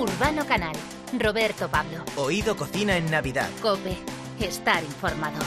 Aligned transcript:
Urbano 0.00 0.46
Canal. 0.46 0.74
Roberto 1.18 1.68
Pablo. 1.68 2.02
Oído 2.16 2.56
Cocina 2.56 2.96
en 2.96 3.10
Navidad. 3.10 3.50
Cope. 3.60 3.98
Estar 4.38 4.82
informado. 4.82 5.38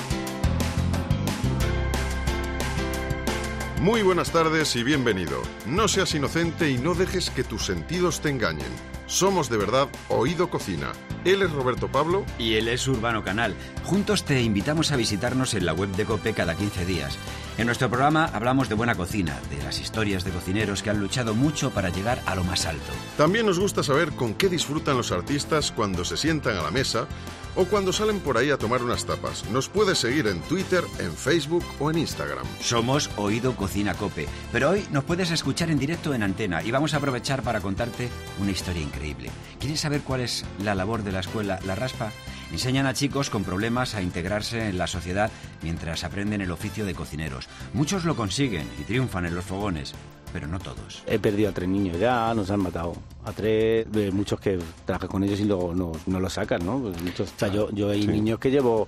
Muy 3.81 4.03
buenas 4.03 4.29
tardes 4.31 4.75
y 4.75 4.83
bienvenido. 4.83 5.41
No 5.65 5.87
seas 5.87 6.13
inocente 6.13 6.69
y 6.69 6.77
no 6.77 6.93
dejes 6.93 7.31
que 7.31 7.43
tus 7.43 7.65
sentidos 7.65 8.21
te 8.21 8.29
engañen. 8.29 8.92
Somos 9.05 9.49
de 9.49 9.57
verdad 9.57 9.89
Oído 10.09 10.49
Cocina. 10.49 10.91
Él 11.25 11.41
es 11.41 11.51
Roberto 11.51 11.87
Pablo. 11.87 12.25
Y 12.37 12.55
él 12.55 12.67
es 12.67 12.87
Urbano 12.87 13.23
Canal. 13.23 13.55
Juntos 13.83 14.23
te 14.23 14.41
invitamos 14.41 14.91
a 14.91 14.95
visitarnos 14.95 15.53
en 15.53 15.65
la 15.65 15.73
web 15.73 15.89
de 15.89 16.05
Cope 16.05 16.33
cada 16.33 16.55
15 16.55 16.85
días. 16.85 17.17
En 17.57 17.67
nuestro 17.67 17.89
programa 17.89 18.25
hablamos 18.33 18.67
de 18.67 18.75
buena 18.75 18.95
cocina, 18.95 19.39
de 19.49 19.61
las 19.63 19.79
historias 19.79 20.23
de 20.23 20.31
cocineros 20.31 20.81
que 20.81 20.89
han 20.89 20.99
luchado 20.99 21.35
mucho 21.35 21.69
para 21.69 21.89
llegar 21.89 22.21
a 22.25 22.33
lo 22.33 22.43
más 22.43 22.65
alto. 22.65 22.91
También 23.15 23.45
nos 23.45 23.59
gusta 23.59 23.83
saber 23.83 24.11
con 24.13 24.33
qué 24.33 24.49
disfrutan 24.49 24.97
los 24.97 25.11
artistas 25.11 25.71
cuando 25.71 26.03
se 26.03 26.17
sientan 26.17 26.57
a 26.57 26.63
la 26.63 26.71
mesa 26.71 27.07
o 27.55 27.65
cuando 27.65 27.93
salen 27.93 28.19
por 28.19 28.37
ahí 28.37 28.49
a 28.49 28.57
tomar 28.57 28.81
unas 28.81 29.05
tapas. 29.05 29.45
Nos 29.51 29.69
puedes 29.69 29.99
seguir 29.99 30.27
en 30.27 30.41
Twitter, 30.41 30.83
en 30.99 31.13
Facebook 31.13 31.63
o 31.79 31.91
en 31.91 31.99
Instagram. 31.99 32.45
Somos 32.59 33.11
Oído 33.17 33.55
Cocina 33.55 33.93
Cope, 33.93 34.27
pero 34.51 34.71
hoy 34.71 34.87
nos 34.91 35.03
puedes 35.03 35.29
escuchar 35.29 35.69
en 35.69 35.77
directo 35.77 36.15
en 36.15 36.23
antena 36.23 36.63
y 36.63 36.71
vamos 36.71 36.95
a 36.95 36.97
aprovechar 36.97 37.43
para 37.43 37.61
contarte 37.61 38.09
una 38.39 38.51
historia 38.51 38.81
increíble. 38.93 39.29
¿Quieres 39.59 39.79
saber 39.79 40.01
cuál 40.01 40.21
es 40.21 40.45
la 40.63 40.75
labor 40.75 41.03
de 41.03 41.11
la 41.11 41.21
escuela 41.21 41.59
La 41.65 41.75
Raspa? 41.75 42.11
Enseñan 42.51 42.85
a 42.85 42.93
chicos 42.93 43.29
con 43.29 43.43
problemas 43.43 43.95
a 43.95 44.01
integrarse 44.01 44.69
en 44.69 44.77
la 44.77 44.87
sociedad 44.87 45.31
mientras 45.63 46.03
aprenden 46.03 46.41
el 46.41 46.51
oficio 46.51 46.85
de 46.85 46.93
cocineros. 46.93 47.47
Muchos 47.73 48.05
lo 48.05 48.15
consiguen 48.15 48.67
y 48.79 48.83
triunfan 48.83 49.25
en 49.25 49.33
los 49.33 49.45
fogones, 49.45 49.93
pero 50.31 50.47
no 50.47 50.59
todos. 50.59 51.03
He 51.07 51.17
perdido 51.17 51.49
a 51.49 51.53
tres 51.53 51.67
niños 51.67 51.99
ya, 51.99 52.33
nos 52.35 52.51
han 52.51 52.59
matado. 52.59 52.93
A 53.25 53.31
tres, 53.31 53.91
de 53.91 54.11
muchos 54.11 54.39
que 54.39 54.59
trabajan 54.85 55.09
con 55.09 55.23
ellos 55.23 55.39
y 55.39 55.45
luego 55.45 55.73
no, 55.73 55.93
no 56.05 56.19
lo 56.19 56.29
sacan, 56.29 56.63
¿no? 56.63 56.79
Pues 56.79 57.01
muchos, 57.01 57.33
o 57.35 57.39
sea, 57.39 57.47
yo, 57.47 57.71
yo 57.71 57.89
hay 57.89 58.05
niños 58.05 58.37
que 58.37 58.51
llevo 58.51 58.87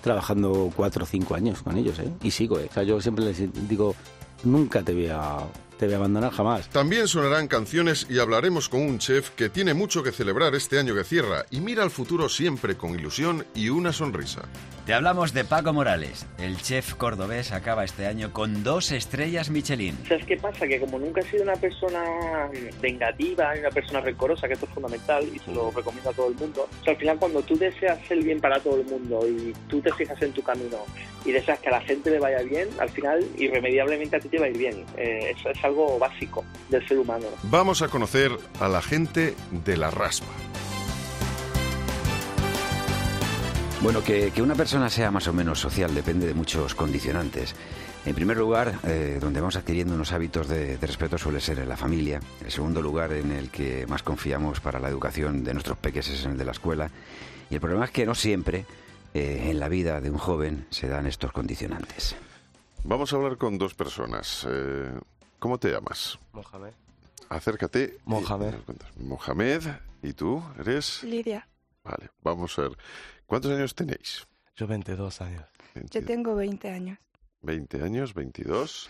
trabajando 0.00 0.72
cuatro 0.74 1.04
o 1.04 1.06
cinco 1.06 1.34
años 1.34 1.62
con 1.62 1.76
ellos, 1.78 1.98
¿eh? 2.00 2.10
Y 2.22 2.30
sigo, 2.30 2.58
¿eh? 2.58 2.66
O 2.68 2.74
sea, 2.74 2.82
yo 2.82 3.00
siempre 3.00 3.24
les 3.24 3.68
digo, 3.68 3.94
nunca 4.42 4.82
te 4.82 4.92
voy 4.92 5.06
a 5.06 5.38
te 5.78 5.86
voy 5.86 5.94
a 5.94 5.98
abandonar 5.98 6.32
jamás. 6.32 6.68
También 6.70 7.08
sonarán 7.08 7.48
canciones 7.48 8.06
y 8.08 8.18
hablaremos 8.18 8.68
con 8.68 8.82
un 8.82 8.98
chef 8.98 9.30
que 9.30 9.48
tiene 9.48 9.74
mucho 9.74 10.02
que 10.02 10.12
celebrar 10.12 10.54
este 10.54 10.78
año 10.78 10.94
que 10.94 11.04
cierra 11.04 11.46
y 11.50 11.60
mira 11.60 11.82
al 11.82 11.90
futuro 11.90 12.28
siempre 12.28 12.76
con 12.76 12.98
ilusión 12.98 13.44
y 13.54 13.68
una 13.68 13.92
sonrisa. 13.92 14.42
Te 14.86 14.92
hablamos 14.92 15.32
de 15.32 15.44
Paco 15.44 15.72
Morales. 15.72 16.26
El 16.36 16.58
chef 16.58 16.92
cordobés 16.96 17.52
acaba 17.52 17.84
este 17.84 18.06
año 18.06 18.34
con 18.34 18.62
dos 18.62 18.92
estrellas 18.92 19.48
Michelin. 19.48 19.96
¿Sabes 20.06 20.26
qué 20.26 20.36
pasa? 20.36 20.66
Que 20.66 20.78
como 20.78 20.98
nunca 20.98 21.22
he 21.22 21.24
sido 21.24 21.42
una 21.42 21.56
persona 21.56 22.02
vengativa, 22.82 23.54
una 23.58 23.70
persona 23.70 24.02
rencorosa, 24.02 24.46
que 24.46 24.52
esto 24.52 24.66
es 24.66 24.72
fundamental 24.72 25.24
y 25.34 25.38
se 25.38 25.52
lo 25.52 25.70
recomiendo 25.70 26.10
a 26.10 26.12
todo 26.12 26.28
el 26.28 26.34
mundo, 26.34 26.68
o 26.68 26.84
sea, 26.84 26.92
al 26.92 26.98
final 26.98 27.18
cuando 27.18 27.40
tú 27.40 27.56
deseas 27.56 27.98
el 28.10 28.22
bien 28.22 28.40
para 28.40 28.60
todo 28.60 28.78
el 28.78 28.84
mundo 28.84 29.26
y 29.26 29.54
tú 29.68 29.80
te 29.80 29.90
fijas 29.94 30.20
en 30.20 30.32
tu 30.32 30.42
camino 30.42 30.76
y 31.24 31.32
deseas 31.32 31.58
que 31.60 31.68
a 31.70 31.72
la 31.72 31.80
gente 31.80 32.10
le 32.10 32.18
vaya 32.18 32.42
bien, 32.42 32.68
al 32.78 32.90
final 32.90 33.24
irremediablemente 33.38 34.16
a 34.16 34.20
ti 34.20 34.28
te 34.28 34.38
va 34.38 34.44
a 34.44 34.48
ir 34.50 34.58
bien. 34.58 34.84
Eh, 34.98 35.34
eso 35.34 35.48
es 35.48 35.63
algo 35.64 35.98
básico 35.98 36.44
del 36.68 36.86
ser 36.86 36.98
humano. 36.98 37.26
Vamos 37.44 37.82
a 37.82 37.88
conocer 37.88 38.30
a 38.60 38.68
la 38.68 38.82
gente 38.82 39.34
de 39.50 39.76
la 39.76 39.90
raspa. 39.90 40.32
Bueno, 43.80 44.02
que, 44.02 44.30
que, 44.30 44.40
una 44.40 44.54
persona 44.54 44.88
sea 44.88 45.10
más 45.10 45.28
o 45.28 45.32
menos 45.34 45.60
social 45.60 45.94
depende 45.94 46.26
de 46.26 46.32
muchos 46.32 46.74
condicionantes. 46.74 47.54
En 48.06 48.14
primer 48.14 48.36
lugar, 48.36 48.78
eh, 48.84 49.18
donde 49.20 49.40
vamos 49.40 49.56
adquiriendo 49.56 49.94
unos 49.94 50.12
hábitos 50.12 50.48
de, 50.48 50.78
de, 50.78 50.86
respeto 50.86 51.18
suele 51.18 51.40
ser 51.40 51.58
en 51.58 51.68
la 51.68 51.76
familia. 51.76 52.20
En 52.42 52.50
segundo 52.50 52.80
lugar, 52.80 53.12
en 53.12 53.32
el 53.32 53.50
que 53.50 53.86
más 53.86 54.02
confiamos 54.02 54.60
para 54.60 54.80
la 54.80 54.88
educación 54.88 55.44
de 55.44 55.52
nuestros 55.52 55.76
peques 55.76 56.08
es 56.08 56.24
en 56.24 56.32
el 56.32 56.38
de 56.38 56.44
la 56.46 56.52
escuela. 56.52 56.90
Y 57.50 57.54
el 57.54 57.60
problema 57.60 57.84
es 57.84 57.90
que 57.90 58.06
no 58.06 58.14
siempre 58.14 58.64
eh, 59.12 59.48
en 59.50 59.60
la 59.60 59.68
vida 59.68 60.00
de 60.00 60.10
un 60.10 60.18
joven 60.18 60.66
se 60.70 60.88
dan 60.88 61.06
estos 61.06 61.32
condicionantes. 61.32 62.16
Vamos 62.86 63.12
a 63.12 63.16
hablar 63.16 63.38
con 63.38 63.56
dos 63.56 63.74
personas. 63.74 64.46
Eh, 64.48 64.92
¿Cómo 65.44 65.58
te 65.58 65.70
llamas? 65.70 66.18
Mohamed. 66.32 66.72
Acércate. 67.28 67.98
Mohamed. 68.06 68.54
Y, 68.98 69.02
Mohamed. 69.02 69.62
¿Y 70.02 70.14
tú? 70.14 70.42
¿Eres? 70.58 71.04
Lidia. 71.04 71.46
Vale, 71.82 72.08
vamos 72.22 72.58
a 72.58 72.62
ver. 72.62 72.78
¿Cuántos 73.26 73.52
años 73.52 73.74
tenéis? 73.74 74.26
Yo 74.56 74.66
22 74.66 75.20
años. 75.20 75.44
22. 75.74 75.90
Yo 75.90 76.06
tengo 76.06 76.34
20 76.34 76.70
años. 76.70 76.98
20 77.42 77.82
años, 77.82 78.14
22. 78.14 78.88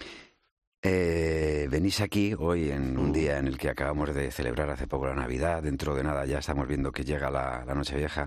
Eh, 0.86 1.66
venís 1.70 2.02
aquí 2.02 2.34
hoy 2.38 2.70
en 2.70 2.98
un 2.98 3.10
día 3.10 3.38
en 3.38 3.46
el 3.46 3.56
que 3.56 3.70
acabamos 3.70 4.14
de 4.14 4.30
celebrar 4.30 4.68
hace 4.68 4.86
poco 4.86 5.06
la 5.06 5.14
Navidad. 5.14 5.62
Dentro 5.62 5.94
de 5.94 6.04
nada 6.04 6.26
ya 6.26 6.40
estamos 6.40 6.68
viendo 6.68 6.92
que 6.92 7.04
llega 7.04 7.30
la, 7.30 7.64
la 7.64 7.74
noche 7.74 7.96
vieja. 7.96 8.26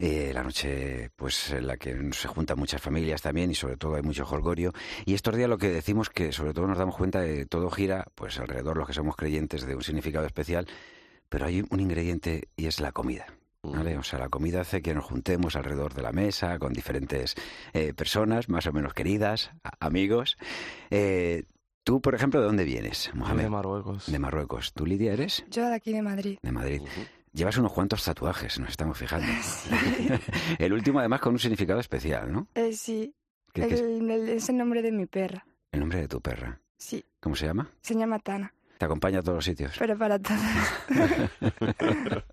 Eh, 0.00 0.32
la 0.34 0.42
noche 0.42 1.10
pues 1.14 1.52
en 1.52 1.68
la 1.68 1.76
que 1.76 1.96
se 2.10 2.26
juntan 2.26 2.58
muchas 2.58 2.82
familias 2.82 3.22
también 3.22 3.52
y 3.52 3.54
sobre 3.54 3.76
todo 3.76 3.94
hay 3.94 4.02
mucho 4.02 4.26
jolgorio. 4.26 4.72
Y 5.04 5.14
estos 5.14 5.36
días 5.36 5.48
lo 5.48 5.56
que 5.56 5.70
decimos 5.70 6.10
que 6.10 6.32
sobre 6.32 6.52
todo 6.52 6.66
nos 6.66 6.78
damos 6.78 6.96
cuenta 6.96 7.20
de 7.20 7.36
que 7.36 7.46
todo 7.46 7.70
gira 7.70 8.08
pues 8.16 8.40
alrededor 8.40 8.76
los 8.76 8.88
que 8.88 8.92
somos 8.92 9.14
creyentes 9.14 9.64
de 9.64 9.76
un 9.76 9.82
significado 9.84 10.26
especial, 10.26 10.66
pero 11.28 11.46
hay 11.46 11.64
un 11.70 11.78
ingrediente 11.78 12.48
y 12.56 12.66
es 12.66 12.80
la 12.80 12.90
comida. 12.90 13.26
¿Vale? 13.62 13.96
O 13.96 14.02
sea, 14.02 14.18
la 14.18 14.28
comida 14.28 14.60
hace 14.60 14.82
que 14.82 14.94
nos 14.94 15.04
juntemos 15.04 15.56
alrededor 15.56 15.94
de 15.94 16.02
la 16.02 16.12
mesa 16.12 16.58
con 16.58 16.74
diferentes 16.74 17.34
eh, 17.72 17.94
personas, 17.94 18.50
más 18.50 18.66
o 18.66 18.72
menos 18.72 18.92
queridas, 18.92 19.52
amigos. 19.80 20.36
Eh, 20.90 21.44
Tú, 21.84 22.00
por 22.00 22.14
ejemplo, 22.14 22.40
¿de 22.40 22.46
dónde 22.46 22.64
vienes, 22.64 23.10
Mohamed? 23.14 23.42
De 23.44 23.50
Marruecos. 23.50 24.10
De 24.10 24.18
Marruecos. 24.18 24.72
¿Tú, 24.72 24.86
Lidia, 24.86 25.12
eres? 25.12 25.44
Yo 25.50 25.66
de 25.68 25.74
aquí, 25.74 25.92
de 25.92 26.00
Madrid. 26.00 26.38
De 26.42 26.50
Madrid. 26.50 26.80
Uh 26.80 26.86
-huh. 26.86 27.08
Llevas 27.34 27.58
unos 27.58 27.72
cuantos 27.72 28.02
tatuajes, 28.02 28.58
nos 28.58 28.70
estamos 28.70 28.96
fijando. 28.96 29.26
Sí. 29.42 30.08
el 30.58 30.72
último, 30.72 31.00
además, 31.00 31.20
con 31.20 31.34
un 31.34 31.38
significado 31.38 31.80
especial, 31.80 32.32
¿no? 32.32 32.48
Eh, 32.54 32.72
sí. 32.72 33.14
¿Qué, 33.52 33.64
el, 33.64 33.68
qué 33.68 33.74
es? 33.74 33.80
el, 33.82 34.28
es 34.30 34.48
el 34.48 34.56
nombre 34.56 34.80
de 34.80 34.92
mi 34.92 35.04
perra. 35.06 35.44
El 35.72 35.80
nombre 35.80 36.00
de 36.00 36.08
tu 36.08 36.20
perra. 36.22 36.58
Sí. 36.78 37.04
¿Cómo 37.20 37.36
se 37.36 37.46
llama? 37.46 37.70
Se 37.82 37.94
llama 37.94 38.18
Tana. 38.18 38.54
Te 38.78 38.86
acompaña 38.86 39.18
a 39.18 39.22
todos 39.22 39.36
los 39.36 39.44
sitios. 39.44 39.74
Pero 39.78 39.98
para 39.98 40.18
todos. 40.18 40.40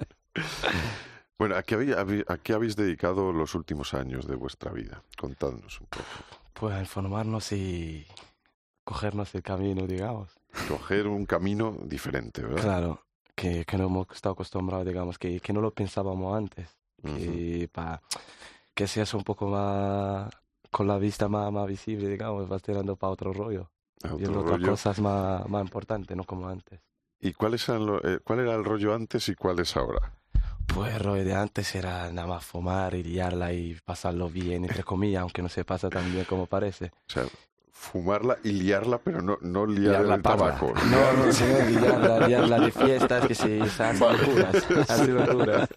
bueno, 1.37 1.55
¿a 1.55 1.63
qué, 1.63 1.75
habéis, 1.75 1.95
¿a 2.27 2.37
qué 2.37 2.53
habéis 2.53 2.75
dedicado 2.75 3.33
los 3.33 3.53
últimos 3.55 3.93
años 3.93 4.27
de 4.27 4.35
vuestra 4.35 4.71
vida? 4.71 5.03
Contadnos 5.17 5.81
un 5.81 5.87
poco. 5.87 6.05
Pues 6.53 6.73
a 6.73 6.79
informarnos 6.79 7.51
y 7.51 8.05
cogernos 8.91 9.33
el 9.35 9.41
camino, 9.41 9.87
digamos. 9.87 10.37
Coger 10.67 11.07
un 11.07 11.25
camino 11.25 11.77
diferente, 11.83 12.41
¿verdad? 12.41 12.61
Claro, 12.61 13.05
que, 13.33 13.63
que 13.63 13.77
no 13.77 13.85
hemos 13.85 14.07
estado 14.11 14.33
acostumbrados, 14.33 14.85
digamos, 14.85 15.17
que, 15.17 15.39
que 15.39 15.53
no 15.53 15.61
lo 15.61 15.71
pensábamos 15.71 16.35
antes. 16.35 16.67
Uh 17.01 17.07
-huh. 17.07 17.15
Que, 17.15 17.69
pa, 17.69 18.01
que 18.73 18.87
seas 18.87 19.13
un 19.13 19.23
poco 19.23 19.47
más, 19.47 20.29
con 20.69 20.87
la 20.87 20.97
vista 20.97 21.29
más, 21.29 21.49
más 21.53 21.67
visible, 21.67 22.09
digamos, 22.09 22.49
vas 22.49 22.61
tirando 22.61 22.97
para 22.97 23.13
otro 23.13 23.31
rollo. 23.31 23.71
Otro 24.03 24.33
rollo. 24.33 24.39
otras 24.41 24.69
cosas 24.69 24.99
más, 24.99 25.47
más 25.47 25.63
importantes, 25.63 26.17
no 26.17 26.25
como 26.25 26.49
antes. 26.49 26.81
¿Y 27.21 27.31
cuáles 27.31 27.69
eran 27.69 27.85
lo, 27.85 28.03
eh, 28.03 28.19
cuál 28.21 28.39
era 28.39 28.55
el 28.55 28.65
rollo 28.65 28.93
antes 28.93 29.29
y 29.29 29.35
cuál 29.35 29.59
es 29.59 29.77
ahora? 29.77 30.17
Pues 30.67 30.93
el 30.93 30.99
rollo 30.99 31.23
de 31.23 31.33
antes 31.33 31.73
era 31.75 32.11
nada 32.11 32.27
más 32.27 32.43
fumar 32.43 32.93
y 32.95 33.03
liarla 33.03 33.53
y 33.53 33.77
pasarlo 33.85 34.29
bien, 34.29 34.65
entre 34.65 34.83
comillas, 34.83 35.21
aunque 35.21 35.41
no 35.41 35.47
se 35.49 35.63
pasa 35.63 35.89
tan 35.89 36.11
bien 36.11 36.25
como 36.25 36.45
parece. 36.45 36.91
O 37.07 37.09
sea, 37.13 37.23
fumarla 37.81 38.37
y 38.43 38.51
liarla, 38.51 38.99
pero 38.99 39.23
no, 39.23 39.39
no 39.41 39.65
liar, 39.65 40.01
Liar 40.03 40.17
el 40.17 40.21
parla. 40.21 40.55
tabaco. 40.55 40.73
No, 40.91 41.25
no, 41.25 41.31
sino 41.33 41.57
liarla, 41.67 42.27
liarla 42.27 42.59
de 42.59 42.71
fiestas 42.71 43.27
que 43.27 43.33
se, 43.33 43.67
se 43.69 43.83
hacen 43.83 43.99
locuras, 44.19 44.55
hacen 44.87 45.15
locuras. 45.15 45.67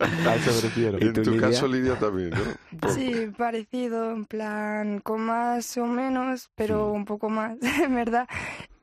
En 1.01 1.13
tú, 1.15 1.23
tu 1.23 1.31
Lidia? 1.33 1.49
caso, 1.49 1.67
Lidia, 1.67 1.99
también, 1.99 2.31
¿no? 2.31 2.79
Por- 2.79 2.91
Sí, 2.95 3.29
parecido, 3.39 4.11
en 4.11 4.27
plan, 4.27 5.01
con 5.01 5.23
más 5.23 5.77
o 5.79 5.87
menos, 5.87 6.51
pero 6.55 6.93
un 6.93 7.07
poco 7.07 7.31
más, 7.31 7.57
en 7.83 7.95
verdad. 7.95 8.29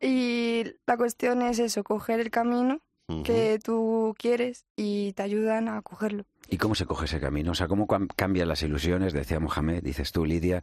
Y 0.01 0.63
la 0.87 0.97
cuestión 0.97 1.43
es 1.43 1.59
eso, 1.59 1.83
coger 1.83 2.19
el 2.19 2.31
camino 2.31 2.79
que 3.25 3.59
tú 3.61 4.15
quieres 4.17 4.63
y 4.77 5.11
te 5.13 5.21
ayudan 5.23 5.67
a 5.67 5.81
cogerlo. 5.81 6.23
¿Y 6.53 6.57
cómo 6.57 6.75
se 6.75 6.85
coge 6.85 7.05
ese 7.05 7.21
camino? 7.21 7.51
O 7.51 7.55
sea, 7.55 7.69
¿cómo 7.69 7.87
cam- 7.87 8.09
cambian 8.13 8.49
las 8.49 8.61
ilusiones? 8.61 9.13
Decía 9.13 9.39
Mohamed, 9.39 9.81
dices 9.81 10.11
tú, 10.11 10.25
Lidia, 10.25 10.59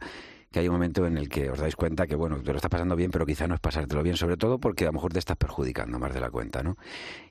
que 0.51 0.59
hay 0.59 0.67
un 0.67 0.73
momento 0.75 1.07
en 1.07 1.17
el 1.17 1.29
que 1.29 1.49
os 1.49 1.57
dais 1.57 1.75
cuenta 1.75 2.05
que, 2.05 2.13
bueno, 2.13 2.39
te 2.43 2.51
lo 2.51 2.57
estás 2.57 2.69
pasando 2.69 2.95
bien, 2.95 3.09
pero 3.09 3.25
quizá 3.25 3.47
no 3.47 3.55
es 3.55 3.59
pasártelo 3.59 4.03
bien, 4.03 4.15
sobre 4.15 4.37
todo 4.37 4.59
porque 4.59 4.83
a 4.83 4.87
lo 4.89 4.93
mejor 4.93 5.11
te 5.13 5.17
estás 5.17 5.35
perjudicando 5.37 5.97
más 5.97 6.13
de 6.13 6.21
la 6.21 6.29
cuenta, 6.29 6.61
¿no? 6.61 6.77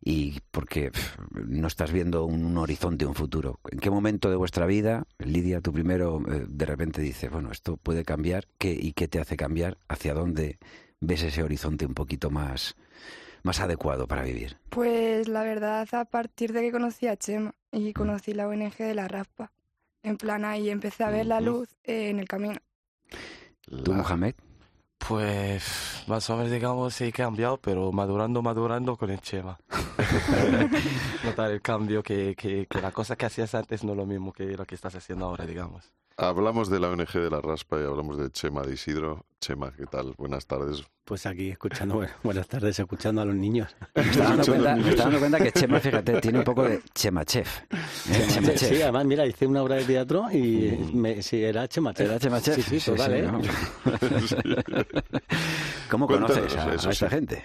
Y 0.02 0.40
porque 0.50 0.90
no 1.32 1.68
estás 1.68 1.92
viendo 1.92 2.24
un, 2.24 2.44
un 2.44 2.58
horizonte, 2.58 3.06
un 3.06 3.14
futuro. 3.14 3.60
¿En 3.70 3.78
qué 3.78 3.90
momento 3.90 4.28
de 4.28 4.34
vuestra 4.36 4.66
vida, 4.66 5.06
Lidia, 5.20 5.60
tú 5.60 5.72
primero, 5.72 6.20
eh, 6.28 6.44
de 6.48 6.66
repente 6.66 7.00
dices, 7.00 7.30
bueno, 7.30 7.52
esto 7.52 7.76
puede 7.76 8.04
cambiar, 8.04 8.48
¿qué, 8.58 8.72
¿y 8.72 8.92
qué 8.92 9.06
te 9.06 9.20
hace 9.20 9.36
cambiar? 9.36 9.78
¿Hacia 9.86 10.14
dónde 10.14 10.58
ves 11.00 11.22
ese 11.22 11.44
horizonte 11.44 11.86
un 11.86 11.94
poquito 11.94 12.28
más, 12.28 12.74
más 13.42 13.60
adecuado 13.60 14.06
para 14.06 14.22
vivir? 14.22 14.58
Pues 14.70 15.28
la 15.28 15.42
verdad, 15.42 15.86
a 15.92 16.04
partir 16.04 16.52
de 16.52 16.62
que 16.62 16.72
conocí 16.72 17.06
a 17.06 17.16
Chema 17.16 17.54
y 17.72 17.92
conocí 17.92 18.32
la 18.32 18.48
ONG 18.48 18.76
de 18.76 18.94
la 18.94 19.08
Raspa, 19.08 19.52
en 20.02 20.16
plan 20.16 20.44
ahí 20.44 20.70
empecé 20.70 21.04
a 21.04 21.10
ver 21.10 21.26
la 21.26 21.40
luz 21.40 21.68
eh, 21.84 22.10
en 22.10 22.20
el 22.20 22.28
camino. 22.28 22.58
¿Tú, 23.84 23.92
Mohamed? 23.92 24.34
Pues 24.98 26.04
más 26.06 26.28
o 26.28 26.36
menos 26.36 26.50
digamos 26.50 26.94
sí 26.94 27.04
he 27.04 27.12
cambiado, 27.12 27.58
pero 27.58 27.92
madurando, 27.92 28.42
madurando 28.42 28.96
con 28.96 29.10
el 29.10 29.20
Chema. 29.20 29.58
Notar 31.24 31.50
el 31.50 31.62
cambio, 31.62 32.02
que, 32.02 32.34
que, 32.34 32.66
que 32.66 32.80
la 32.80 32.90
cosa 32.90 33.16
que 33.16 33.26
hacías 33.26 33.54
antes 33.54 33.84
no 33.84 33.92
es 33.92 33.98
lo 33.98 34.06
mismo 34.06 34.32
que 34.32 34.56
lo 34.56 34.64
que 34.64 34.74
estás 34.74 34.94
haciendo 34.94 35.26
ahora, 35.26 35.46
digamos. 35.46 35.92
Hablamos 36.20 36.68
de 36.68 36.80
la 36.80 36.88
ONG 36.88 37.12
de 37.12 37.30
la 37.30 37.40
Raspa 37.40 37.78
y 37.80 37.84
hablamos 37.84 38.18
de 38.18 38.28
Chema 38.32 38.62
de 38.62 38.74
Isidro. 38.74 39.24
Chema, 39.40 39.70
¿qué 39.70 39.86
tal? 39.86 40.14
Buenas 40.18 40.46
tardes. 40.46 40.82
Pues 41.04 41.24
aquí 41.26 41.50
escuchando, 41.50 41.94
bueno, 41.98 42.12
buenas 42.24 42.48
tardes, 42.48 42.76
escuchando 42.76 43.22
a 43.22 43.24
los 43.24 43.36
niños. 43.36 43.76
Me 43.94 44.02
estaba 44.02 44.30
dando 44.30 44.44
cuenta, 44.46 44.74
me 44.74 44.90
estaba 44.90 45.10
dando 45.10 45.18
cuenta 45.20 45.38
que 45.38 45.52
Chema, 45.52 45.78
fíjate, 45.78 46.20
tiene 46.20 46.38
un 46.38 46.44
poco 46.44 46.64
de 46.64 46.82
Chema 46.92 47.24
Chef. 47.24 47.60
Chema 48.32 48.50
Sí, 48.56 48.82
además, 48.82 49.04
mira, 49.06 49.26
hice 49.26 49.46
una 49.46 49.62
obra 49.62 49.76
de 49.76 49.84
teatro 49.84 50.28
y 50.32 50.90
me, 50.92 51.22
sí, 51.22 51.40
era 51.40 51.68
Chema 51.68 51.94
Chef. 51.94 52.08
¿Era 52.08 52.18
Chema 52.18 52.40
Chef? 52.40 52.56
Sí, 52.66 52.80
sí, 52.80 52.90
total, 52.90 53.14
¿eh? 53.14 53.22
¿no? 53.22 53.40
¿Cómo 55.88 56.08
Cuéntanos 56.08 56.36
conoces 56.36 56.56
a, 56.56 56.74
eso, 56.74 56.88
a 56.88 56.92
esta 56.92 57.08
sí. 57.10 57.14
gente? 57.14 57.44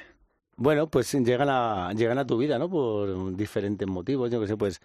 Bueno, 0.55 0.87
pues 0.87 1.13
llegan 1.13 1.49
a, 1.51 1.93
llegan 1.93 2.17
a 2.17 2.25
tu 2.25 2.39
vida, 2.39 2.57
¿no? 2.57 2.71
Por 2.71 3.35
diferentes 3.35 3.87
motivos. 3.87 4.31
Yo 4.31 4.41
que 4.41 4.47
sé, 4.47 4.57
pues 4.57 4.81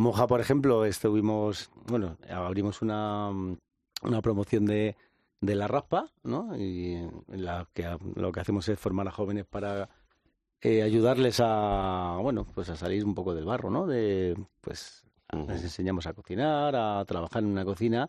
Moja, 0.00 0.26
por 0.26 0.40
ejemplo, 0.40 0.86
estuvimos, 0.86 1.70
bueno, 1.86 2.16
abrimos 2.30 2.80
una, 2.80 3.28
una 3.28 4.22
promoción 4.22 4.64
de, 4.64 4.96
de 5.42 5.54
la 5.54 5.68
raspa, 5.68 6.10
¿no? 6.22 6.56
Y 6.56 6.94
en 6.94 7.44
la 7.44 7.68
que 7.74 7.98
lo 8.14 8.32
que 8.32 8.40
hacemos 8.40 8.66
es 8.70 8.80
formar 8.80 9.06
a 9.08 9.10
jóvenes 9.10 9.44
para 9.44 9.90
eh, 10.62 10.82
ayudarles 10.82 11.40
a, 11.44 12.16
bueno, 12.22 12.46
pues 12.46 12.70
a 12.70 12.76
salir 12.76 13.04
un 13.04 13.14
poco 13.14 13.34
del 13.34 13.44
barro, 13.44 13.68
¿no? 13.68 13.86
De, 13.86 14.34
pues 14.62 15.04
les 15.46 15.62
enseñamos 15.64 16.06
a 16.06 16.14
cocinar, 16.14 16.74
a 16.74 17.04
trabajar 17.04 17.42
en 17.42 17.50
una 17.50 17.66
cocina. 17.66 18.08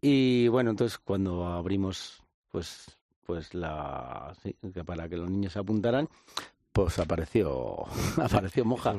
Y 0.00 0.48
bueno, 0.48 0.70
entonces 0.70 0.98
cuando 0.98 1.46
abrimos, 1.46 2.20
pues, 2.50 2.98
pues 3.24 3.54
la, 3.54 4.34
sí, 4.42 4.56
para 4.84 5.08
que 5.08 5.16
los 5.16 5.30
niños 5.30 5.52
se 5.52 5.60
apuntaran, 5.60 6.08
pues 6.76 6.98
apareció, 6.98 7.84
apareció 8.22 8.64
Moja. 8.66 8.94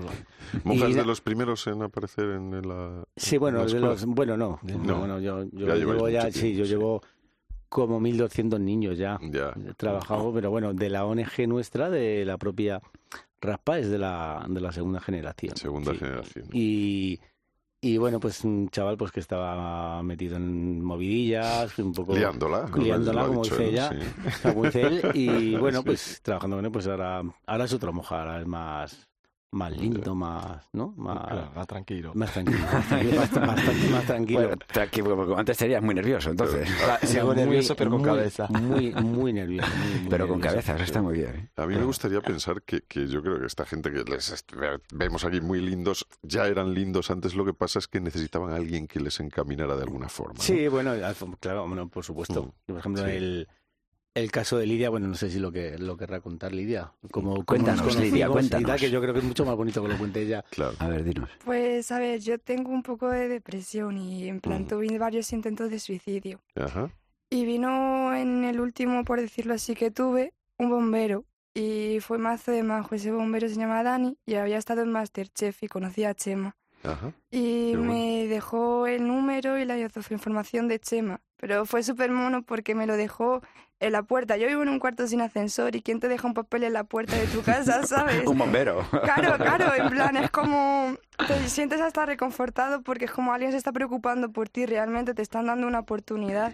¿Monjas 0.64 0.90
Y 0.90 0.94
de 0.94 1.06
los 1.06 1.22
primeros 1.22 1.68
en 1.68 1.84
aparecer 1.84 2.26
en 2.32 2.68
la. 2.68 3.04
Sí, 3.16 3.38
bueno, 3.38 3.60
en 3.60 3.66
la 3.66 3.72
de 3.72 3.78
escuela? 3.78 3.88
los, 3.94 4.06
bueno, 4.06 4.36
no, 4.36 4.60
No. 4.64 4.78
no, 4.80 4.98
bueno, 4.98 5.20
yo, 5.20 5.44
yo 5.52 5.68
Ya 5.68 5.76
llevo 5.76 6.10
ya, 6.10 6.32
sí, 6.32 6.56
yo 6.56 6.66
sí. 6.66 6.72
llevo 6.72 7.04
como 7.70 8.00
1.200 8.02 8.60
niños 8.60 8.98
ya 8.98 9.20
Ya. 9.22 9.54
pero 9.78 10.50
bueno, 10.50 10.74
de 10.74 10.90
la 10.90 11.06
ONG 11.06 11.48
nuestra, 11.48 11.92
de 11.92 12.26
la 12.26 12.38
propia 12.40 12.82
Raspa, 13.42 13.78
es 13.78 13.92
de 13.92 14.00
la, 14.00 14.44
de 14.50 14.60
la 14.60 14.72
segunda 14.72 15.00
generación. 15.00 15.56
Segunda 15.56 15.92
sí. 15.92 16.00
generación. 16.00 16.46
Y, 16.54 17.20
y 17.80 17.98
bueno, 17.98 18.20
pues 18.20 18.44
un 18.44 18.70
chaval 18.70 18.98
pues 18.98 19.12
que 19.12 19.20
estaba 19.20 20.02
metido 20.02 20.38
en 20.38 20.84
movidillas, 20.84 21.78
un 21.80 21.94
poco 21.94 22.16
Liándola. 22.16 23.28
como 23.28 23.44
dice 23.44 23.70
ella, 23.70 23.90
sí. 23.90 24.42
como 24.42 24.64
dice 24.64 24.82
él, 24.82 25.12
y 25.14 25.56
bueno, 25.58 25.84
pues 25.84 26.22
trabajando 26.22 26.58
con 26.58 26.66
él, 26.66 26.72
pues 26.72 26.88
ahora, 26.88 27.22
ahora 27.46 27.66
es 27.66 27.74
otro 27.74 27.94
moja, 27.94 28.20
ahora 28.20 28.40
es 28.40 28.48
más, 28.48 29.07
más 29.52 29.76
lindo, 29.78 30.14
más, 30.14 30.68
¿no? 30.74 30.94
Más, 30.98 31.26
Claro, 31.28 31.66
tranquilo. 31.66 32.12
más 32.16 32.32
tranquilo, 32.34 32.60
más 32.72 32.88
tranquilo, 32.88 33.16
bastante, 33.18 33.48
bastante 33.48 33.90
más 33.90 34.06
tranquilo. 34.06 34.40
Bueno, 34.42 34.56
tranquilo, 34.68 35.16
porque 35.16 35.34
antes 35.36 35.58
serías 35.58 35.82
muy 35.82 35.96
nervioso, 35.96 36.30
entonces. 36.32 36.70
Ah, 36.88 37.00
Muy- 37.24 37.36
nervioso, 37.36 37.76
pero 37.76 37.90
con 37.92 38.02
muy- 38.02 38.08
cabeza. 38.10 38.48
Muy, 38.50 38.92
muy 38.94 39.34
nervioso. 39.34 39.70
muy, 39.78 40.00
muy 40.02 40.10
Pero 40.10 40.28
con 40.28 40.40
nervioso. 40.40 40.56
cabeza, 40.66 40.76
eso 40.76 40.84
está 40.84 41.02
muy 41.02 41.14
bien. 41.16 41.36
¿eh? 41.36 41.50
A 41.56 41.66
mí 41.66 41.76
me 41.76 41.84
gustaría 41.86 42.22
pensar 42.22 42.62
que, 42.62 42.82
que 42.82 43.08
yo 43.08 43.22
creo 43.22 43.40
que 43.40 43.46
esta 43.46 43.66
gente 43.66 43.92
que 43.92 44.04
les 44.04 44.46
vemos 44.92 45.24
aquí 45.24 45.40
muy 45.42 45.62
lindos, 45.62 46.06
ya 46.22 46.46
eran 46.48 46.74
lindos 46.74 47.10
antes, 47.10 47.34
lo 47.34 47.46
que 47.46 47.54
pasa 47.54 47.80
es 47.80 47.88
que 47.88 48.02
necesitaban 48.02 48.52
a 48.52 48.58
alguien 48.58 48.86
que 48.88 49.00
les 49.00 49.20
encaminara 49.20 49.76
de 49.76 49.84
alguna 49.84 50.10
forma. 50.10 50.36
¿no? 50.36 50.42
Sí, 50.44 50.68
bueno, 50.68 50.94
claro, 51.40 51.68
bueno, 51.68 51.88
por 51.88 52.04
supuesto. 52.04 52.44
Mm, 52.44 52.52
Por 52.72 52.80
ejemplo, 52.80 53.06
sí. 53.06 53.12
el, 53.12 53.48
el 54.18 54.32
caso 54.32 54.58
de 54.58 54.66
Lidia, 54.66 54.90
bueno, 54.90 55.08
no 55.08 55.16
sé 55.16 55.30
si 55.30 55.40
lo 55.40 55.52
que 55.52 55.78
lo 55.78 55.96
querrá 55.98 56.20
contar 56.22 56.54
Lidia. 56.54 56.92
Como, 57.12 57.44
Cuéntanos, 57.46 57.84
nos 57.86 57.96
Lidia, 57.98 58.28
cuéntanos. 58.30 58.80
que 58.80 58.90
yo 58.90 59.02
creo 59.02 59.14
que 59.14 59.20
es 59.20 59.26
mucho 59.26 59.46
más 59.46 59.56
bonito 59.56 59.82
que 59.82 59.90
lo 59.90 59.98
cuente 59.98 60.22
ella. 60.22 60.44
Claro. 60.52 60.74
A 60.80 60.88
ver, 60.88 61.04
dinos. 61.04 61.30
Pues 61.46 61.92
a 61.92 62.00
ver, 62.00 62.20
yo 62.20 62.38
tengo 62.40 62.72
un 62.72 62.84
poco 62.84 63.10
de 63.10 63.28
depresión 63.28 63.98
y 63.98 64.28
en 64.28 64.40
plan 64.42 64.64
Mm. 64.64 64.68
tuve 64.68 64.98
varios 65.00 65.32
intentos 65.34 65.70
de 65.70 65.80
suicidio. 65.80 66.40
Ajá. 66.56 66.90
Y 67.30 67.46
vino 67.46 68.16
en 68.16 68.44
el 68.46 68.60
último, 68.60 69.04
por 69.04 69.20
decirlo 69.22 69.54
así, 69.54 69.76
que 69.76 69.92
tuve, 69.92 70.34
un 70.58 70.70
bombero. 70.70 71.26
Y 71.54 72.00
fue 72.02 72.18
mazo 72.20 72.52
de 72.52 72.62
majo. 72.64 72.94
Ese 72.96 73.12
bombero 73.12 73.50
se 73.50 73.56
llama 73.56 73.82
Dani 73.84 74.18
y 74.26 74.36
había 74.36 74.58
estado 74.58 74.82
en 74.84 74.92
Masterchef 74.92 75.64
y 75.64 75.68
conocía 75.68 76.10
a 76.10 76.14
Chema. 76.14 76.56
Ajá. 76.84 77.14
Y 77.32 77.76
bueno. 77.76 77.92
me 77.94 78.28
dejó 78.28 78.86
el 78.88 79.08
número 79.08 79.58
y 79.58 79.66
la 79.66 79.78
información 79.80 80.68
de 80.68 80.80
Chema. 80.80 81.20
Pero 81.38 81.66
fue 81.66 81.84
súper 81.84 82.12
mono 82.12 82.42
porque 82.42 82.76
me 82.76 82.88
lo 82.88 82.98
dejó 82.98 83.42
en 83.80 83.92
la 83.94 84.04
puerta. 84.04 84.38
Yo 84.38 84.48
vivo 84.48 84.64
en 84.64 84.70
un 84.70 84.80
cuarto 84.80 85.08
sin 85.08 85.22
ascensor 85.22 85.76
y 85.76 85.82
¿quién 85.82 86.00
te 86.00 86.08
deja 86.08 86.28
un 86.28 86.34
papel 86.34 86.64
en 86.64 86.74
la 86.74 86.84
puerta 86.84 87.16
de 87.16 87.28
tu 87.28 87.42
casa, 87.42 87.84
sabes? 87.88 88.26
Un 88.26 88.38
bombero. 88.38 88.86
Claro, 88.90 89.38
claro, 89.38 89.74
en 89.76 89.90
plan, 89.92 90.18
es 90.18 90.32
como. 90.32 90.96
Te 91.28 91.50
sientes 91.50 91.82
hasta 91.82 92.06
reconfortado 92.06 92.82
porque 92.82 93.06
es 93.06 93.12
como 93.12 93.34
alguien 93.34 93.52
se 93.52 93.58
está 93.58 93.72
preocupando 93.72 94.32
por 94.32 94.50
ti, 94.50 94.66
realmente 94.66 95.14
te 95.14 95.22
están 95.22 95.48
dando 95.48 95.68
una 95.68 95.80
oportunidad. 95.80 96.54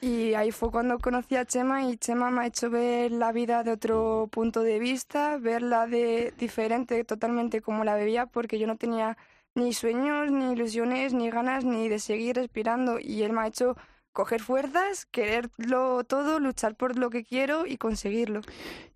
Y 0.00 0.34
ahí 0.34 0.52
fue 0.52 0.70
cuando 0.70 0.98
conocí 1.00 1.34
a 1.34 1.44
Chema 1.44 1.82
y 1.82 1.96
Chema 1.96 2.30
me 2.30 2.42
ha 2.42 2.46
hecho 2.46 2.70
ver 2.70 3.10
la 3.10 3.32
vida 3.32 3.64
de 3.64 3.72
otro 3.72 4.28
punto 4.30 4.62
de 4.62 4.78
vista, 4.78 5.38
verla 5.38 5.88
de 5.88 6.32
diferente 6.38 7.02
totalmente 7.02 7.60
como 7.60 7.82
la 7.82 7.96
veía, 7.96 8.26
porque 8.26 8.60
yo 8.60 8.68
no 8.68 8.76
tenía 8.76 9.16
ni 9.56 9.72
sueños, 9.72 10.30
ni 10.30 10.52
ilusiones, 10.52 11.14
ni 11.14 11.30
ganas, 11.30 11.64
ni 11.64 11.88
de 11.88 11.98
seguir 11.98 12.36
respirando. 12.36 13.00
Y 13.00 13.24
él 13.24 13.32
me 13.32 13.40
ha 13.40 13.46
hecho 13.48 13.76
coger 14.18 14.42
fuerzas, 14.42 15.06
quererlo 15.12 16.02
todo, 16.02 16.40
luchar 16.40 16.74
por 16.74 16.98
lo 16.98 17.08
que 17.08 17.22
quiero 17.22 17.66
y 17.66 17.76
conseguirlo. 17.76 18.40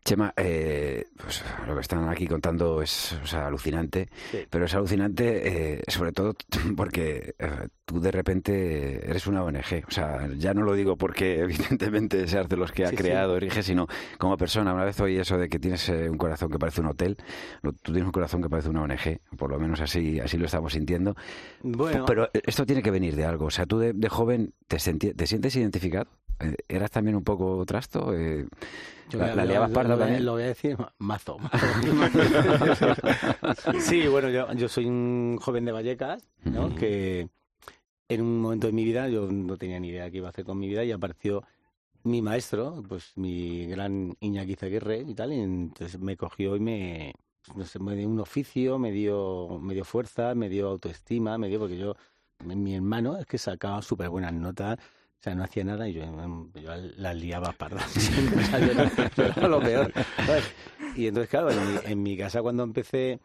Chema, 0.04 0.34
eh, 0.36 1.06
pues, 1.16 1.44
lo 1.66 1.74
que 1.76 1.80
están 1.80 2.08
aquí 2.08 2.26
contando 2.26 2.82
es 2.82 3.12
o 3.22 3.26
sea, 3.26 3.46
alucinante, 3.46 4.08
Sí. 4.32 4.38
pero 4.50 4.64
es 4.64 4.74
alucinante 4.74 5.74
eh, 5.76 5.82
sobre 5.86 6.10
todo 6.12 6.34
porque 6.76 7.34
eh, 7.38 7.68
tú 7.84 8.00
de 8.00 8.10
repente 8.10 9.08
eres 9.08 9.26
una 9.28 9.44
ONG. 9.44 9.84
O 9.86 9.90
sea, 9.92 10.28
ya 10.36 10.54
no 10.54 10.62
lo 10.62 10.74
digo 10.74 10.96
porque 10.96 11.40
evidentemente 11.42 12.26
seas 12.26 12.48
de 12.48 12.56
los 12.56 12.72
que 12.72 12.84
ha 12.84 12.88
Sí, 12.88 12.96
sí. 12.96 13.02
creado, 13.02 13.36
erige, 13.36 13.62
sino 13.62 13.86
como 14.18 14.36
persona. 14.36 14.74
Una 14.74 14.84
vez 14.84 14.98
oí 15.00 15.16
eso 15.18 15.38
de 15.38 15.48
que 15.48 15.60
tienes 15.60 15.88
eh, 15.88 16.10
un 16.10 16.18
corazón 16.18 16.50
que 16.50 16.58
parece 16.58 16.80
un 16.80 16.88
hotel, 16.88 17.16
tú 17.62 17.92
tienes 17.92 18.04
un 18.04 18.12
corazón 18.12 18.42
que 18.42 18.48
parece 18.48 18.70
una 18.70 18.82
ONG, 18.82 19.20
por 19.36 19.50
lo 19.50 19.58
menos 19.60 19.80
así, 19.80 20.18
así 20.18 20.36
lo 20.36 20.46
estamos 20.46 20.72
sintiendo. 20.72 21.14
Bueno, 21.62 22.04
Pero 22.06 22.28
esto 22.32 22.66
tiene 22.66 22.82
que 22.82 22.90
venir 22.90 23.14
de 23.14 23.24
algo. 23.24 23.46
O 23.46 23.50
sea, 23.50 23.66
tú 23.66 23.78
de, 23.78 23.92
de 23.92 24.08
joven 24.08 24.52
te, 24.66 24.78
te 24.78 25.26
sientes 25.26 25.54
identificado. 25.56 26.08
Eh, 26.42 26.56
¿Eras 26.68 26.90
también 26.90 27.16
un 27.16 27.24
poco 27.24 27.64
trasto? 27.66 28.14
Eh, 28.14 28.46
Yo 29.10 29.18
la, 29.18 29.34
la 29.34 29.44
liabas 29.44 29.70
parda 29.70 29.96
también? 29.96 30.24
Lo 30.24 30.32
voy 30.32 30.44
a 30.44 30.46
decir 30.46 30.76
mazo. 30.98 31.38
sí, 33.80 34.06
bueno, 34.08 34.30
yo, 34.30 34.52
yo 34.54 34.68
soy 34.68 34.86
un 34.86 35.38
joven 35.40 35.64
de 35.64 35.72
Vallecas, 35.72 36.26
¿no? 36.44 36.74
Que 36.74 37.28
en 38.08 38.20
un 38.20 38.40
momento 38.40 38.66
de 38.66 38.72
mi 38.72 38.84
vida 38.84 39.08
yo 39.08 39.28
no 39.30 39.56
tenía 39.56 39.80
ni 39.80 39.88
idea 39.88 40.10
qué 40.10 40.18
iba 40.18 40.28
a 40.28 40.30
hacer 40.30 40.44
con 40.44 40.58
mi 40.58 40.68
vida 40.68 40.84
y 40.84 40.92
apareció 40.92 41.42
mi 42.04 42.20
maestro, 42.20 42.82
pues 42.88 43.12
mi 43.16 43.66
gran 43.66 44.16
Iñaki 44.20 44.56
Zaguirre 44.56 45.04
y 45.06 45.14
tal, 45.14 45.32
y 45.32 45.40
entonces 45.40 46.00
me 46.00 46.16
cogió 46.16 46.56
y 46.56 46.60
me, 46.60 47.14
no 47.54 47.64
sé, 47.64 47.78
me 47.78 47.94
dio 47.94 48.08
un 48.08 48.20
oficio, 48.20 48.78
me 48.78 48.90
dio, 48.90 49.58
me 49.60 49.74
dio 49.74 49.84
fuerza, 49.84 50.34
me 50.34 50.48
dio 50.48 50.68
autoestima, 50.68 51.38
me 51.38 51.48
dio, 51.48 51.60
porque 51.60 51.78
yo, 51.78 51.94
mi 52.44 52.74
hermano 52.74 53.16
es 53.18 53.26
que 53.26 53.38
sacaba 53.38 53.82
súper 53.82 54.08
buenas 54.08 54.32
notas, 54.32 54.78
o 55.22 55.24
sea, 55.24 55.36
no 55.36 55.44
hacía 55.44 55.62
nada 55.62 55.88
y 55.88 55.92
yo, 55.92 56.02
liaba 57.14 57.52
siempre, 57.86 58.44
sea, 58.46 58.58
yo, 58.58 58.74
no- 58.74 58.90
yo 59.16 59.24
era 59.24 59.46
lo 59.48 59.60
peor. 59.60 59.92
¿sabes? 60.26 60.52
Y 60.96 61.06
entonces, 61.06 61.30
claro, 61.30 61.52
en 61.52 61.72
mi, 61.72 61.78
en 61.84 62.02
mi 62.02 62.16
casa 62.16 62.42
cuando 62.42 62.64
empecé 62.64 63.20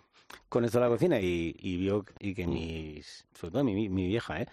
con 0.48 0.63
esto 0.63 0.77
de 0.77 0.86
la 0.86 0.89
cocina 0.92 1.20
y, 1.20 1.56
y 1.58 1.77
vio 1.77 2.06
y 2.20 2.36
que 2.36 2.46
mis, 2.46 3.25
sobre 3.34 3.51
todo 3.51 3.63
mi, 3.63 3.89
mi 3.89 4.06
vieja, 4.08 4.42
¿eh? 4.42 4.48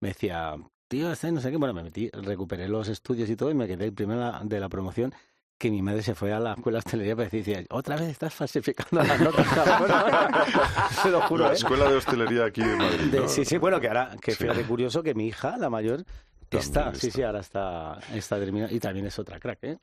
me 0.00 0.08
decía, 0.08 0.54
tío, 0.88 1.12
este 1.12 1.30
no 1.32 1.40
sé 1.42 1.50
qué, 1.50 1.58
bueno, 1.58 1.74
me 1.74 1.82
metí, 1.82 2.08
recuperé 2.14 2.66
los 2.66 2.88
estudios 2.88 3.28
y 3.28 3.36
todo 3.36 3.50
y 3.50 3.54
me 3.54 3.66
quedé 3.66 3.84
el 3.84 3.92
primero 3.92 4.20
de 4.42 4.56
la- 4.56 4.60
la 4.60 4.68
promoción 4.70 5.12
que 5.58 5.70
mi 5.70 5.82
madre 5.82 6.02
se 6.02 6.14
fue 6.14 6.32
a 6.32 6.40
la 6.40 6.54
escuela 6.54 6.76
de 6.76 6.80
hostelería 6.80 7.14
para 7.16 7.28
decir, 7.28 7.66
otra 7.70 7.96
vez 7.96 8.08
estás 8.08 8.32
falsificando 8.32 9.02
las 9.04 9.20
notas. 9.20 9.46
cabrón". 9.48 9.90
Se 11.02 11.10
lo 11.10 11.20
juro, 11.22 11.44
La 11.44 11.50
¿eh? 11.50 11.54
escuela 11.56 11.88
de 11.90 11.96
hostelería 11.96 12.44
aquí 12.46 12.62
de 12.62 12.74
Madrid. 12.76 13.10
De- 13.10 13.20
¿no? 13.20 13.28
sí, 13.28 13.44
sí, 13.44 13.58
bueno, 13.58 13.80
que 13.80 13.88
ahora, 13.88 14.16
que 14.20 14.32
Sí. 14.32 14.38
fíjate 14.44 14.62
curioso 14.64 15.02
que 15.02 15.14
mi 15.14 15.26
hija, 15.28 15.56
la 15.58 15.68
mayor, 15.70 16.04
está, 16.50 16.94
sí, 16.94 17.10
sí, 17.10 17.22
ahora 17.22 17.40
está, 17.40 17.98
está 18.14 18.38
terminando, 18.38 18.74
y 18.74 18.80
también 18.80 19.06
es 19.06 19.18
otra 19.18 19.38
crack, 19.40 19.58
¿eh? 19.64 19.78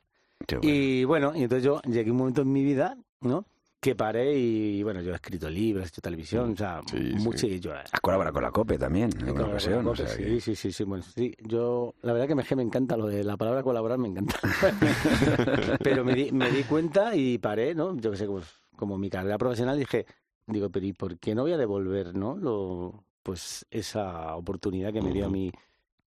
Qué 0.46 0.56
bueno. 0.56 0.72
Y 0.74 1.04
bueno, 1.04 1.32
y 1.34 1.42
entonces 1.42 1.64
yo 1.64 1.80
llegué 1.82 2.10
un 2.10 2.16
momento 2.18 2.42
en 2.42 2.52
mi 2.52 2.64
vida, 2.64 2.96
¿no? 3.20 3.46
Que 3.80 3.94
paré 3.94 4.34
y, 4.38 4.82
bueno, 4.82 5.02
yo 5.02 5.12
he 5.12 5.14
escrito 5.14 5.48
libros, 5.50 5.84
he 5.84 5.88
hecho 5.88 6.00
televisión, 6.00 6.52
o 6.52 6.56
sea, 6.56 6.80
Sí, 6.86 6.96
sí. 7.18 7.24
mucho, 7.24 7.46
y 7.46 7.60
yo... 7.60 7.72
Has 7.74 8.00
colaborado 8.00 8.32
con 8.32 8.42
la 8.42 8.50
COPE 8.50 8.78
también, 8.78 9.10
en 9.14 9.24
alguna 9.26 9.44
ocasión. 9.46 9.84
con 9.84 9.88
o 9.88 9.96
sea 9.96 10.06
Cope, 10.06 10.18
que- 10.24 10.30
sí, 10.30 10.40
sí, 10.40 10.56
sí, 10.56 10.72
sí, 10.72 10.84
bueno, 10.84 11.04
sí, 11.04 11.34
yo, 11.42 11.94
la 12.00 12.14
verdad 12.14 12.26
que 12.28 12.34
me, 12.34 12.44
me 12.56 12.62
encanta 12.62 12.96
lo 12.96 13.06
de 13.08 13.22
la 13.24 13.36
palabra 13.36 13.62
colaborar, 13.62 13.98
me 13.98 14.08
encanta. 14.08 14.36
pero 15.82 16.02
me 16.04 16.14
di, 16.14 16.32
me 16.32 16.50
di 16.50 16.62
cuenta 16.64 17.14
y 17.14 17.36
paré, 17.38 17.74
¿no? 17.74 17.94
Yo 17.98 18.10
que 18.10 18.16
sé, 18.16 18.26
pues, 18.26 18.46
como 18.76 18.96
mi 18.98 19.10
carrera 19.10 19.36
profesional 19.38 19.78
dije, 19.78 20.06
digo, 20.46 20.70
pero 20.70 20.86
¿y 20.86 20.92
por 20.94 21.18
qué 21.18 21.34
no 21.34 21.42
voy 21.42 21.52
a 21.52 21.58
devolver, 21.58 22.14
no? 22.14 22.36
Lo, 22.36 23.04
pues 23.22 23.66
esa 23.70 24.34
oportunidad 24.34 24.92
que 24.92 25.02
me 25.02 25.12
dio 25.12 25.26
a 25.26 25.30
mí 25.30 25.52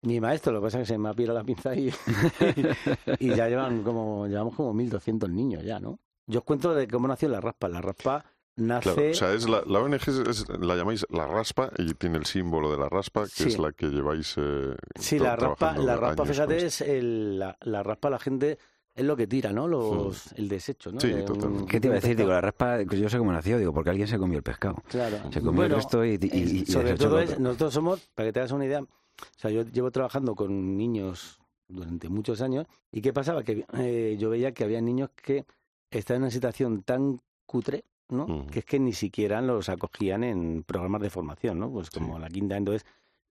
Mi 0.07 0.21
maestro, 0.21 0.53
lo 0.53 0.61
que 0.61 0.65
pasa 0.67 0.81
es 0.81 0.89
que 0.89 0.95
se 0.95 0.99
me 0.99 1.09
ha 1.09 1.15
pirado 1.15 1.39
la 1.39 1.45
pinza 1.45 1.75
y, 1.75 1.91
y 3.19 3.35
ya 3.35 3.49
llevan 3.49 3.83
como, 3.83 4.27
llevamos 4.27 4.55
como 4.55 4.73
1.200 4.75 5.29
niños 5.31 5.65
ya, 5.65 5.79
¿no? 5.81 5.99
Yo 6.27 6.41
os 6.41 6.45
cuento 6.45 6.75
de 6.75 6.89
cómo 6.89 7.09
nació 7.09 7.29
la 7.29 7.41
raspa. 7.41 7.69
La 7.69 7.81
raspa 7.81 8.25
nace... 8.57 8.95
Claro, 8.95 9.11
o 9.11 9.15
sea, 9.15 9.33
es 9.33 9.49
la, 9.49 9.63
la 9.67 9.81
ONG 9.81 9.95
es- 9.95 10.09
es- 10.09 10.49
la 10.61 10.75
llamáis 10.77 11.07
la 11.11 11.27
raspa 11.27 11.71
y 11.79 11.95
tiene 11.95 12.19
el 12.19 12.27
símbolo 12.27 12.71
de 12.71 12.79
la 12.79 12.89
raspa, 12.89 13.25
que 13.25 13.31
Sí. 13.31 13.49
es 13.49 13.59
la 13.59 13.73
que 13.73 13.87
lleváis. 13.89 14.35
eh, 14.39 14.75
Sí, 14.99 15.19
la 15.19 15.37
raspa, 15.37 15.57
trabajando 15.57 15.87
la 15.87 15.97
raspa, 15.97 16.25
fíjate, 16.25 16.67
es 16.67 16.81
el, 16.81 17.39
la, 17.39 17.57
la 17.63 17.83
raspa 17.83 18.11
la 18.11 18.19
gente 18.19 18.59
es 18.95 19.05
lo 19.05 19.15
que 19.17 19.27
tira, 19.27 19.53
¿no? 19.53 19.69
Los, 19.69 20.33
El 20.33 20.49
desecho, 20.49 20.91
¿no? 20.91 21.01
Sí, 21.01 21.09
De 21.13 21.23
un-. 21.31 21.67
¿Qué 21.67 21.81
te 21.81 21.89
iba 21.89 21.97
a 21.97 22.01
decir? 22.01 22.17
Digo, 22.17 22.31
la 22.31 22.41
raspa, 22.41 22.79
pues 22.89 22.99
yo 22.99 23.09
sé 23.09 23.19
cómo 23.19 23.31
nació, 23.31 23.59
digo, 23.59 23.73
porque 23.73 23.91
alguien 23.91 24.09
se 24.09 24.19
comió 24.19 24.39
el 24.39 24.43
pescado. 24.43 24.83
Claro. 24.89 25.19
Se 25.31 25.41
comió 25.41 25.53
Bueno, 25.53 25.75
el 25.75 25.81
resto 25.83 26.05
y, 26.05 26.19
y- 26.21 26.61
y- 26.63 26.67
sobre 26.67 26.95
todo 26.95 27.21
es, 27.21 27.31
otro. 27.31 27.43
nosotros 27.43 27.75
somos, 27.75 28.09
para 28.15 28.29
que 28.29 28.33
te 28.33 28.41
hagas 28.41 28.53
una 28.53 28.65
idea, 28.65 28.83
o 29.21 29.39
sea, 29.39 29.51
yo 29.51 29.63
llevo 29.63 29.91
trabajando 29.91 30.35
con 30.35 30.77
niños 30.77 31.39
durante 31.69 32.09
muchos 32.09 32.41
años 32.41 32.67
y 32.93 33.01
qué 33.01 33.13
pasaba 33.13 33.43
que 33.43 33.67
eh, 33.75 34.17
yo 34.19 34.31
veía 34.31 34.53
que 34.53 34.65
había 34.65 34.81
niños 34.81 35.11
que 35.17 35.45
estaban 35.91 36.21
en 36.21 36.25
una 36.25 36.31
situación 36.31 36.83
tan 36.83 37.21
cutre, 37.47 37.85
¿no? 38.09 38.47
Que 38.51 38.61
es 38.61 38.65
que 38.65 38.79
ni 38.79 38.93
siquiera 38.93 39.41
los 39.41 39.69
acogían 39.69 40.23
en 40.25 40.63
programas 40.63 41.01
de 41.03 41.11
formación, 41.11 41.59
¿no? 41.59 41.71
Pues 41.71 41.91
como 41.91 42.17
Sí. 42.17 42.21
la 42.23 42.29
quinta, 42.29 42.57
entonces 42.57 42.87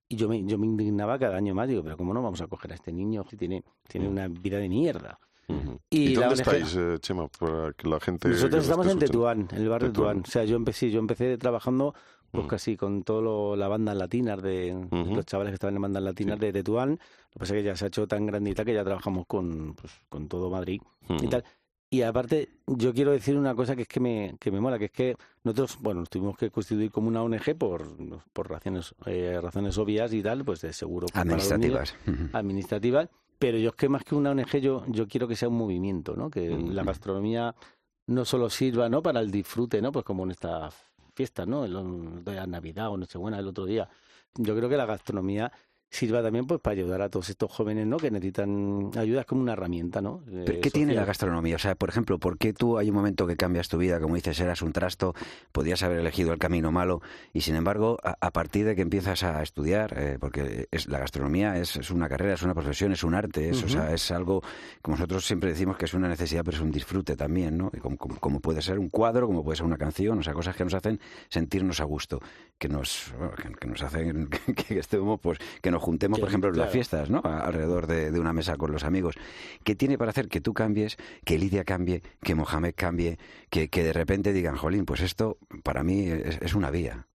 y 0.08 0.16
yo 0.16 0.28
me, 0.28 0.44
yo 0.44 0.56
me 0.58 0.66
indignaba 0.66 1.18
cada 1.18 1.36
año 1.36 1.54
más, 1.54 1.66
digo, 1.68 1.82
pero 1.82 1.96
¿cómo 1.96 2.14
no 2.14 2.22
vamos 2.22 2.40
a 2.40 2.46
coger 2.46 2.72
a 2.72 2.74
este 2.76 2.92
niño 2.92 3.24
que 3.24 3.36
tiene, 3.36 3.64
tiene 3.88 4.06
Ujú. 4.06 4.12
una 4.12 4.28
vida 4.28 4.58
de 4.58 4.68
mierda? 4.68 5.18
Ujú. 5.48 5.78
Y 5.90 5.98
¿Y, 6.12 6.16
la 6.16 6.26
dónde 6.28 6.42
ONG 6.42 6.54
estáis, 6.54 6.76
eh, 6.76 6.98
Chema, 7.00 7.28
para 7.28 7.72
que 7.72 7.88
la 7.88 8.00
gente... 8.00 8.28
Nosotros 8.28 8.52
nos 8.54 8.64
estamos 8.64 8.86
en 8.88 8.98
Tetuán, 8.98 9.48
en 9.52 9.58
el 9.62 9.68
barrio 9.68 9.88
de 9.88 9.92
Tetuán. 9.94 10.22
O 10.26 10.30
sea, 10.30 10.44
yo 10.44 10.56
empecé, 10.56 10.90
yo 10.90 10.98
empecé 10.98 11.36
trabajando 11.38 11.94
pues 12.32 12.46
casi 12.48 12.76
con 12.76 13.02
toda 13.02 13.56
la 13.56 13.68
banda 13.68 13.94
latinas 13.94 14.42
de 14.42 14.74
Ujú. 14.90 15.14
los 15.14 15.24
chavales 15.24 15.52
que 15.52 15.54
estaban 15.54 15.76
en 15.76 15.82
bandas 15.82 16.02
latinas 16.02 16.38
Sí. 16.38 16.46
de 16.46 16.52
Tetuán. 16.52 16.90
Lo 16.90 16.96
que 17.32 17.38
pasa 17.38 17.54
es 17.54 17.60
que 17.60 17.64
ya 17.64 17.76
se 17.76 17.84
ha 17.84 17.88
hecho 17.88 18.06
tan 18.06 18.26
grandita 18.26 18.64
que 18.64 18.74
ya 18.74 18.84
trabajamos 18.84 19.26
con, 19.26 19.74
pues, 19.74 19.92
con 20.08 20.28
todo 20.28 20.50
Madrid 20.50 20.80
y 21.08 21.28
tal. 21.28 21.44
Y 21.88 22.02
aparte, 22.02 22.48
yo 22.66 22.92
quiero 22.92 23.12
decir 23.12 23.36
una 23.38 23.54
cosa 23.54 23.76
que 23.76 23.82
es 23.82 23.88
que 23.88 24.00
me, 24.00 24.36
que 24.40 24.50
me 24.50 24.60
mola, 24.60 24.76
que 24.78 24.86
es 24.86 24.90
que 24.90 25.16
nosotros, 25.44 25.78
bueno, 25.80 26.00
nos 26.00 26.10
tuvimos 26.10 26.36
que 26.36 26.50
constituir 26.50 26.90
como 26.90 27.06
una 27.08 27.22
ONG 27.22 27.56
por, 27.56 27.86
por 28.32 28.50
razones, 28.50 28.92
eh, 29.06 29.38
razones 29.40 29.78
obvias 29.78 30.12
y 30.12 30.20
tal, 30.20 30.44
pues 30.44 30.60
de 30.62 30.72
seguro 30.72 31.06
Administrativas. 31.14 31.94
Administrativas, 32.32 33.08
pero 33.38 33.58
yo 33.58 33.70
es 33.70 33.74
que 33.76 33.88
más 33.88 34.04
que 34.04 34.14
una 34.14 34.30
ONG 34.30 34.58
yo, 34.58 34.84
yo 34.88 35.06
quiero 35.06 35.28
que 35.28 35.36
sea 35.36 35.48
un 35.48 35.58
movimiento, 35.58 36.14
¿no? 36.16 36.30
Que 36.30 36.50
la 36.50 36.84
gastronomía 36.84 37.54
no 38.06 38.24
solo 38.24 38.50
sirva, 38.50 38.88
¿no? 38.88 39.02
Para 39.02 39.20
el 39.20 39.30
disfrute, 39.30 39.82
¿no? 39.82 39.92
Pues 39.92 40.04
como 40.04 40.24
en 40.24 40.30
esta 40.30 40.70
fiesta, 41.14 41.46
¿no? 41.46 41.62
De 41.62 42.34
la 42.34 42.46
Navidad 42.46 42.90
o 42.90 42.96
Nochebuena 42.96 43.38
el 43.38 43.48
otro 43.48 43.66
día. 43.66 43.88
Yo 44.34 44.54
creo 44.56 44.68
que 44.68 44.76
la 44.76 44.86
gastronomía 44.86 45.50
sirva 45.88 46.22
también 46.22 46.46
pues 46.46 46.60
para 46.60 46.72
ayudar 46.74 47.00
a 47.00 47.08
todos 47.08 47.30
estos 47.30 47.50
jóvenes, 47.50 47.86
¿no? 47.86 47.96
Que 47.96 48.10
necesitan 48.10 48.90
ayuda 48.96 49.20
es 49.20 49.26
como 49.26 49.40
una 49.40 49.52
herramienta, 49.54 50.02
¿no? 50.02 50.22
¿Pero 50.26 50.58
Eh, 50.58 50.60
¿Qué 50.60 50.70
tiene 50.70 50.94
la 50.94 51.04
gastronomía? 51.04 51.56
O 51.56 51.58
sea, 51.58 51.74
por 51.74 51.88
ejemplo, 51.88 52.18
¿por 52.18 52.38
qué 52.38 52.52
tú 52.52 52.76
hay 52.76 52.90
un 52.90 52.96
momento 52.96 53.26
que 53.26 53.36
cambias 53.36 53.68
tu 53.68 53.78
vida, 53.78 54.00
como 54.00 54.14
dices, 54.16 54.38
eras 54.40 54.62
un 54.62 54.72
trasto, 54.72 55.14
podías 55.52 55.82
haber 55.82 55.98
elegido 56.00 56.32
el 56.32 56.38
camino 56.38 56.70
malo 56.72 57.00
y 57.32 57.40
sin 57.42 57.54
embargo, 57.54 57.98
a, 58.02 58.16
a 58.20 58.30
partir 58.32 58.66
de 58.66 58.74
que 58.76 58.82
empiezas 58.82 59.22
a 59.22 59.42
estudiar, 59.42 59.94
eh, 59.96 60.18
porque 60.20 60.68
es 60.70 60.86
la 60.88 60.98
gastronomía 60.98 61.56
es, 61.58 61.76
es 61.76 61.90
una 61.90 62.08
carrera, 62.08 62.34
es 62.34 62.42
una 62.42 62.54
profesión, 62.54 62.92
es 62.92 63.02
un 63.04 63.14
arte, 63.14 63.50
es, 63.50 63.62
o 63.62 63.66
Ujú. 63.66 63.68
sea, 63.70 63.92
es 63.94 64.10
algo, 64.10 64.42
como 64.82 64.96
nosotros 64.96 65.24
siempre 65.24 65.50
decimos 65.50 65.76
que 65.78 65.84
es 65.86 65.94
una 65.94 66.08
necesidad, 66.08 66.42
pero 66.44 66.56
es 66.56 66.62
un 66.62 66.72
disfrute 66.72 67.16
también, 67.16 67.56
¿no? 67.56 67.70
Como, 67.80 67.96
como- 67.96 68.18
como 68.18 68.40
puede 68.40 68.60
ser 68.60 68.78
un 68.78 68.88
cuadro, 68.90 69.26
como 69.28 69.42
puede 69.44 69.56
ser 69.56 69.66
una 69.66 69.78
canción, 69.78 70.18
o 70.18 70.22
sea, 70.22 70.34
cosas 70.34 70.56
que 70.56 70.64
nos 70.64 70.74
hacen 70.74 71.00
sentirnos 71.30 71.80
a 71.80 71.84
gusto, 71.84 72.20
que 72.58 72.68
nos, 72.68 73.14
que, 73.40 73.50
que 73.54 73.66
nos 73.68 73.82
hacen 73.82 74.28
que, 74.46 74.54
que 74.54 74.78
estemos, 74.78 75.20
pues, 75.20 75.38
que 75.62 75.70
nos 75.70 75.85
juntemos, 75.86 76.16
Que- 76.16 76.20
por 76.20 76.28
ejemplo, 76.28 76.50
en 76.50 76.56
las 76.56 76.64
claro. 76.66 76.72
fiestas, 76.72 77.10
¿no? 77.10 77.20
Alrededor 77.24 77.86
de, 77.86 78.10
de 78.10 78.20
una 78.20 78.32
mesa 78.32 78.56
con 78.56 78.72
los 78.72 78.82
amigos. 78.84 79.14
¿Qué 79.64 79.74
tiene 79.76 79.96
para 79.98 80.10
hacer 80.10 80.28
que 80.28 80.40
tú 80.40 80.52
cambies, 80.52 80.96
que 81.24 81.38
Lidia 81.38 81.64
cambie, 81.64 82.02
que 82.22 82.34
Mohamed 82.34 82.74
cambie, 82.76 83.18
que, 83.50 83.68
que 83.68 83.82
de 83.84 83.92
repente 83.92 84.32
digan, 84.32 84.56
jolín, 84.56 84.84
pues 84.84 85.00
esto 85.00 85.38
para 85.62 85.82
mí 85.82 86.08
es, 86.08 86.38
es 86.42 86.54
una 86.54 86.70
vía? 86.70 87.06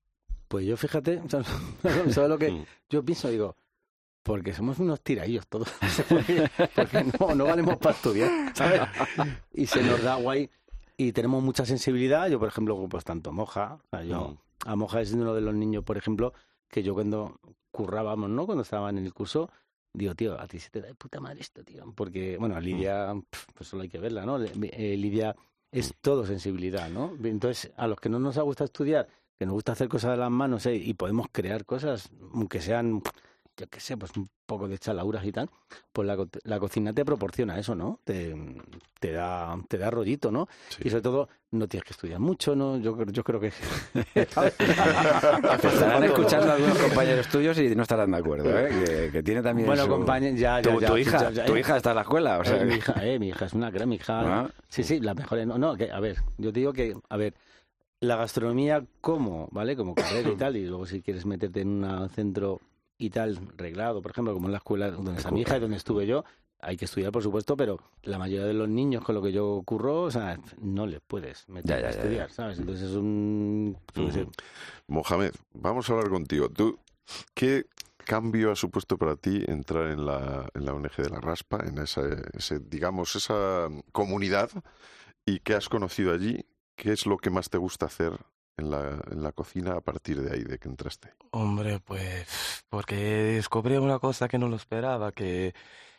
Pues 0.48 0.66
yo 0.66 0.76
fíjate, 0.78 1.22
¿sabes 1.30 2.30
lo 2.30 2.38
que 2.38 2.52
Mm. 2.52 2.66
yo 2.90 3.04
pienso? 3.06 3.30
Digo, 3.30 3.56
porque 4.24 4.54
somos 4.54 4.80
unos 4.80 5.02
tiraillos 5.02 5.48
todos. 5.48 5.72
porque 6.76 7.04
no, 7.20 7.36
no 7.36 7.46
valemos 7.46 7.78
para 7.78 7.96
estudiar, 7.96 8.30
¿sabes? 8.56 8.82
Y 9.54 9.66
se 9.66 9.82
nos 9.84 10.02
da 10.04 10.16
guay 10.16 10.50
y 10.98 11.12
tenemos 11.14 11.42
mucha 11.44 11.66
sensibilidad. 11.66 12.28
Yo, 12.30 12.38
por 12.40 12.48
ejemplo, 12.50 12.88
pues 12.90 13.04
tanto 13.04 13.32
Moja, 13.32 13.80
o 13.86 13.88
sea, 13.90 14.04
yo, 14.04 14.30
Mm. 14.66 14.70
a 14.70 14.76
Moja 14.76 15.02
es 15.02 15.12
uno 15.14 15.34
de 15.34 15.42
los 15.42 15.56
niños, 15.56 15.84
por 15.84 15.98
ejemplo, 15.98 16.34
que 16.70 16.84
yo 16.84 16.94
cuando 16.94 17.40
currábamos, 17.72 18.30
¿no? 18.30 18.46
Cuando 18.46 18.64
estaban 18.64 18.98
en 18.98 19.06
el 19.06 19.14
curso, 19.14 19.50
digo, 19.94 20.16
tío, 20.16 20.40
a 20.40 20.48
ti 20.48 20.60
se 20.60 20.70
te 20.70 20.82
da 20.82 20.88
de 20.88 20.96
puta 20.96 21.20
madre 21.20 21.42
esto, 21.42 21.64
tío. 21.64 21.92
Porque, 21.96 22.38
bueno, 22.38 22.56
a 22.56 22.60
Lidia, 22.60 23.14
pues 23.56 23.70
solo 23.70 23.84
hay 23.84 23.90
que 23.90 24.00
verla, 24.00 24.26
¿no? 24.26 24.40
Eh, 24.44 24.98
Lidia 24.98 25.36
es 25.72 25.96
todo 26.02 26.26
sensibilidad, 26.26 26.90
¿no? 26.90 27.14
Entonces, 27.24 27.72
a 27.78 27.88
los 27.88 28.00
que 28.00 28.10
no 28.10 28.20
nos 28.20 28.38
ha 28.38 28.42
gustado 28.42 28.66
estudiar, 28.66 29.08
que 29.42 29.46
nos 29.46 29.54
gusta 29.54 29.72
hacer 29.72 29.88
cosas 29.88 30.12
de 30.12 30.18
las 30.18 30.30
manos 30.30 30.66
¿eh? 30.68 30.76
y 30.76 30.94
podemos 30.94 31.28
crear 31.32 31.66
cosas, 31.66 32.12
aunque 32.34 32.62
sean, 32.62 33.02
yo 33.62 33.70
qué 33.70 33.80
sé, 33.80 33.96
pues 33.98 34.12
un 34.18 34.30
poco 34.46 34.68
de 34.68 34.78
chalauras 34.78 35.24
y 35.26 35.32
tal, 35.32 35.50
pues 35.94 36.08
la, 36.08 36.18
la 36.44 36.60
cocina 36.60 36.92
te 36.94 37.06
proporciona 37.06 37.58
eso, 37.60 37.74
¿no? 37.76 38.00
Te, 38.04 38.36
te 39.00 39.12
da 39.14 39.58
te 39.70 39.78
da 39.78 39.90
rollito, 39.90 40.32
¿no? 40.32 40.48
Sí. 40.70 40.82
Y 40.86 40.90
sobre 40.90 41.02
todo, 41.04 41.30
no 41.52 41.68
tienes 41.68 41.86
que 41.86 41.94
estudiar 41.94 42.20
mucho, 42.20 42.56
¿no? 42.56 42.78
Yo, 42.78 42.96
creo- 42.98 43.12
yo 43.12 43.24
creo 43.24 43.40
que... 43.40 43.52
Estarán 45.64 46.04
escuchando 46.04 46.52
algunos 46.54 46.78
compañeros 46.78 47.28
tuyos 47.28 47.58
y 47.60 47.76
no 47.76 47.84
estarán 47.84 48.12
de 48.12 48.18
acuerdo, 48.18 48.50
¿eh? 48.58 48.70
Que, 48.70 49.10
que 49.12 49.24
tiene 49.24 49.42
también 49.42 49.68
Bueno, 49.68 49.84
su- 49.84 49.90
compañeros, 49.90 50.40
ya, 50.40 50.60
ya, 50.62 50.72
Tu, 50.74 50.80
ya, 50.82 50.88
tu 50.88 50.98
hija, 50.98 51.32
ya, 51.32 51.46
tu 51.46 51.56
eh. 51.56 51.60
hija 51.60 51.78
está 51.78 51.92
en 51.92 51.96
la 51.98 52.02
escuela, 52.02 52.40
o 52.40 52.44
sea... 52.46 52.62
Eh, 52.62 52.66
mi 52.66 52.76
hija, 52.76 53.06
eh, 53.06 53.20
mi 53.20 53.30
hija 53.30 53.46
es 53.46 53.54
una 53.54 53.70
gran, 53.72 53.90
mi 53.90 53.96
hija. 53.96 54.42
Ah. 54.42 54.50
Sí, 54.70 54.84
sí, 54.84 55.00
la 55.00 55.14
mejor. 55.14 55.46
No, 55.46 55.58
no, 55.58 55.76
que, 55.76 55.92
a 55.92 56.00
ver, 56.00 56.18
yo 56.38 56.52
te 56.52 56.60
digo 56.60 56.74
que, 56.74 56.96
a 57.10 57.18
ver, 57.18 57.34
la 58.00 58.16
gastronomía 58.16 58.84
como, 59.02 59.48
¿vale? 59.52 59.76
Como 59.76 59.94
carrera 59.96 60.30
y 60.30 60.36
tal, 60.38 60.58
y 60.58 60.66
luego 60.66 60.86
si 60.86 61.02
quieres 61.02 61.26
meterte 61.26 61.62
en 61.62 61.84
un 61.84 62.10
centro 62.10 62.60
y 63.02 63.10
tal, 63.10 63.40
reglado, 63.58 64.02
por 64.02 64.12
ejemplo, 64.12 64.34
como 64.34 64.48
en 64.48 64.52
la 64.52 64.60
escuela 64.60 64.92
donde 64.92 65.14
está 65.18 65.32
mi 65.32 65.42
hija 65.42 65.58
y 65.58 65.60
donde 65.60 65.78
estuve 65.78 66.06
yo, 66.06 66.24
hay 66.60 66.78
que 66.78 66.86
estudiar, 66.86 67.12
por 67.12 67.24
supuesto, 67.24 67.58
pero 67.58 67.80
la 68.04 68.20
mayoría 68.20 68.46
de 68.46 68.54
los 68.54 68.70
niños 68.70 69.04
con 69.04 69.16
lo 69.16 69.22
que 69.24 69.32
yo 69.32 69.64
curro, 69.66 70.04
o 70.04 70.12
sea, 70.12 70.40
no 70.60 70.86
les 70.86 71.02
puedes 71.02 71.50
meter 71.50 71.78
Ya, 71.78 71.82
ya, 71.82 71.88
a 71.88 71.92
ya, 71.92 71.98
estudiar, 71.98 72.32
¿sabes? 72.32 72.60
Entonces 72.60 72.92
es 72.92 72.96
un... 72.96 73.76
sé, 73.96 74.02
Ujú. 74.02 74.32
Mohamed, 74.88 75.32
vamos 75.54 75.90
a 75.90 75.94
hablar 75.94 76.10
contigo. 76.10 76.50
¿Tú 76.50 76.78
qué 77.34 77.66
cambio 78.06 78.52
ha 78.52 78.56
supuesto 78.56 78.98
para 79.00 79.16
ti 79.16 79.44
entrar 79.48 79.88
en 79.88 80.06
la, 80.06 80.48
en 80.54 80.66
la 80.66 80.74
ONG 80.74 80.96
de 80.98 81.10
la 81.10 81.20
Raspa, 81.20 81.64
en 81.66 81.80
esa, 81.80 82.04
ese, 82.34 82.60
digamos, 82.60 83.16
esa 83.16 83.68
comunidad? 83.92 84.52
¿Y 85.26 85.40
qué 85.40 85.56
has 85.56 85.70
conocido 85.70 86.14
allí? 86.14 86.46
¿Qué 86.76 86.92
es 86.92 87.08
lo 87.08 87.18
que 87.18 87.32
más 87.32 87.50
te 87.50 87.58
gusta 87.58 87.88
hacer 87.88 88.14
en 88.58 88.72
la, 88.72 89.02
en 89.12 89.32
cocina 89.32 89.74
a 89.74 89.82
partir 89.82 90.22
de 90.22 90.34
ahí, 90.34 90.44
de 90.44 90.58
que 90.58 90.68
entraste? 90.68 91.14
Hombre, 91.32 91.80
pues 91.80 92.28
porque 92.70 92.96
descubrí 92.96 93.78
una 93.78 94.00
cosa 94.00 94.28
que 94.28 94.38
no 94.38 94.48
lo 94.48 94.56
esperaba, 94.56 95.12
que, 95.12 95.54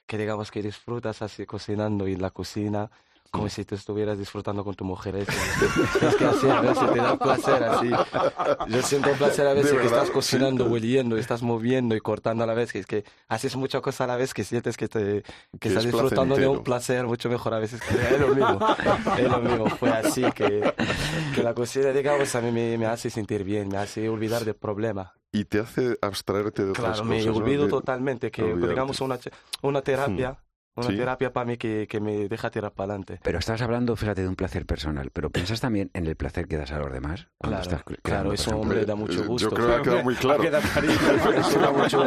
que 0.06 0.18
digamos 0.18 0.50
que 0.50 0.62
disfrutas 0.62 1.22
así 1.22 1.46
cocinando 1.46 2.08
y 2.08 2.16
la 2.16 2.30
cocina 2.30 2.90
como 3.32 3.48
si 3.48 3.64
te 3.64 3.74
estuvieras 3.74 4.18
disfrutando 4.18 4.62
con 4.62 4.74
tu 4.74 4.84
mujer. 4.84 5.16
Es, 5.16 5.26
es 5.28 6.16
que 6.16 6.24
así 6.26 6.48
a 6.50 6.60
veces 6.60 6.92
te 6.92 6.98
da 6.98 7.18
placer 7.18 7.64
así. 7.64 7.90
Yo 8.68 8.82
siento 8.82 9.10
placer 9.12 9.46
a 9.46 9.54
veces 9.54 9.72
¿De 9.72 9.78
que 9.78 9.86
estás 9.86 10.10
cocinando, 10.10 10.66
hueliendo, 10.66 11.16
estás 11.16 11.42
moviendo 11.42 11.96
y 11.96 12.00
cortando 12.00 12.44
a 12.44 12.46
la 12.46 12.52
vez, 12.52 12.72
que 12.72 12.78
es 12.80 12.86
que 12.86 13.04
haces 13.28 13.56
mucha 13.56 13.80
cosa 13.80 14.04
a 14.04 14.06
la 14.06 14.16
vez 14.16 14.34
que 14.34 14.44
sientes 14.44 14.76
que, 14.76 14.86
te, 14.86 15.22
que, 15.22 15.58
Que 15.58 15.68
estás 15.68 15.86
es 15.86 15.92
disfrutando 15.92 16.36
de 16.36 16.46
un 16.46 16.62
placer 16.62 17.06
mucho 17.06 17.30
mejor 17.30 17.54
a 17.54 17.58
veces 17.58 17.80
que 17.80 17.94
es 17.94 18.20
lo 18.20 18.28
mismo. 18.28 18.58
Es 19.18 19.30
lo 19.30 19.38
mismo. 19.40 19.66
Fue 19.70 19.88
así 19.90 20.22
que, 20.32 20.74
que 21.34 21.42
la 21.42 21.54
cocina, 21.54 21.88
digamos, 21.92 22.34
a 22.34 22.42
mí 22.42 22.52
me, 22.52 22.76
me 22.76 22.84
hace 22.86 23.08
sentir 23.08 23.44
bien, 23.44 23.68
me 23.68 23.78
hace 23.78 24.10
olvidar 24.10 24.44
del 24.44 24.56
problema. 24.56 25.14
Y 25.32 25.46
te 25.46 25.58
hace 25.60 25.96
abstraerte 26.02 26.62
de 26.66 26.70
otras 26.72 26.96
Claro, 26.98 27.04
me 27.08 27.16
cosas. 27.20 27.32
¿no? 27.34 27.36
olvido 27.42 27.64
De- 27.64 27.70
totalmente 27.70 28.30
que, 28.30 28.42
olvidarte. 28.42 28.68
digamos, 28.68 29.00
una, 29.00 29.18
una 29.62 29.80
terapia, 29.80 30.36
una 30.74 30.88
Sí. 30.88 30.96
terapia 30.96 31.32
para 31.32 31.44
mí 31.46 31.56
que, 31.58 31.86
que 31.88 32.00
me 32.00 32.28
deja 32.28 32.50
tirar 32.50 32.72
para 32.72 32.92
adelante. 32.94 33.20
Pero 33.22 33.38
estás 33.38 33.60
hablando, 33.62 33.94
fíjate, 33.96 34.22
de 34.22 34.28
un 34.28 34.36
placer 34.36 34.64
personal, 34.66 35.10
pero 35.12 35.30
¿piensas 35.30 35.60
también 35.60 35.90
en 35.94 36.06
el 36.06 36.16
placer 36.16 36.46
que 36.46 36.56
das 36.56 36.72
a 36.72 36.78
los 36.78 36.92
demás? 36.92 37.28
cuando 37.38 37.60
Claro, 37.60 37.76
estás 37.78 37.98
claro, 38.02 38.32
eso, 38.32 38.56
hombre, 38.58 38.84
da 38.86 38.94
mucho 38.94 39.22
Eh, 39.22 39.26
gusto. 39.26 39.50
Yo 39.50 39.54
creo 39.54 39.66
que 39.68 39.74
ha 39.74 39.82
quedado 39.82 40.02
muy 40.04 40.14
claro. 40.14 40.42
Eso 41.36 41.58
da 41.60 41.70
mucho. 41.72 42.04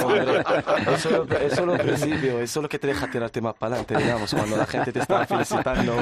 Eso, 0.94 1.24
eso 1.24 1.62
es 1.62 1.66
lo 1.66 1.78
principio, 1.78 2.40
eso 2.40 2.60
es 2.60 2.64
lo 2.64 2.70
que 2.70 2.80
te 2.80 2.88
deja 2.88 3.10
tirarte 3.10 3.42
más 3.42 3.54
para 3.56 3.76
adelante, 3.76 3.98
digamos, 4.04 4.34
cuando 4.34 4.58
la 4.58 4.66
gente 4.66 4.92
te 4.92 5.00
está 5.00 5.26
felicitando. 5.28 5.96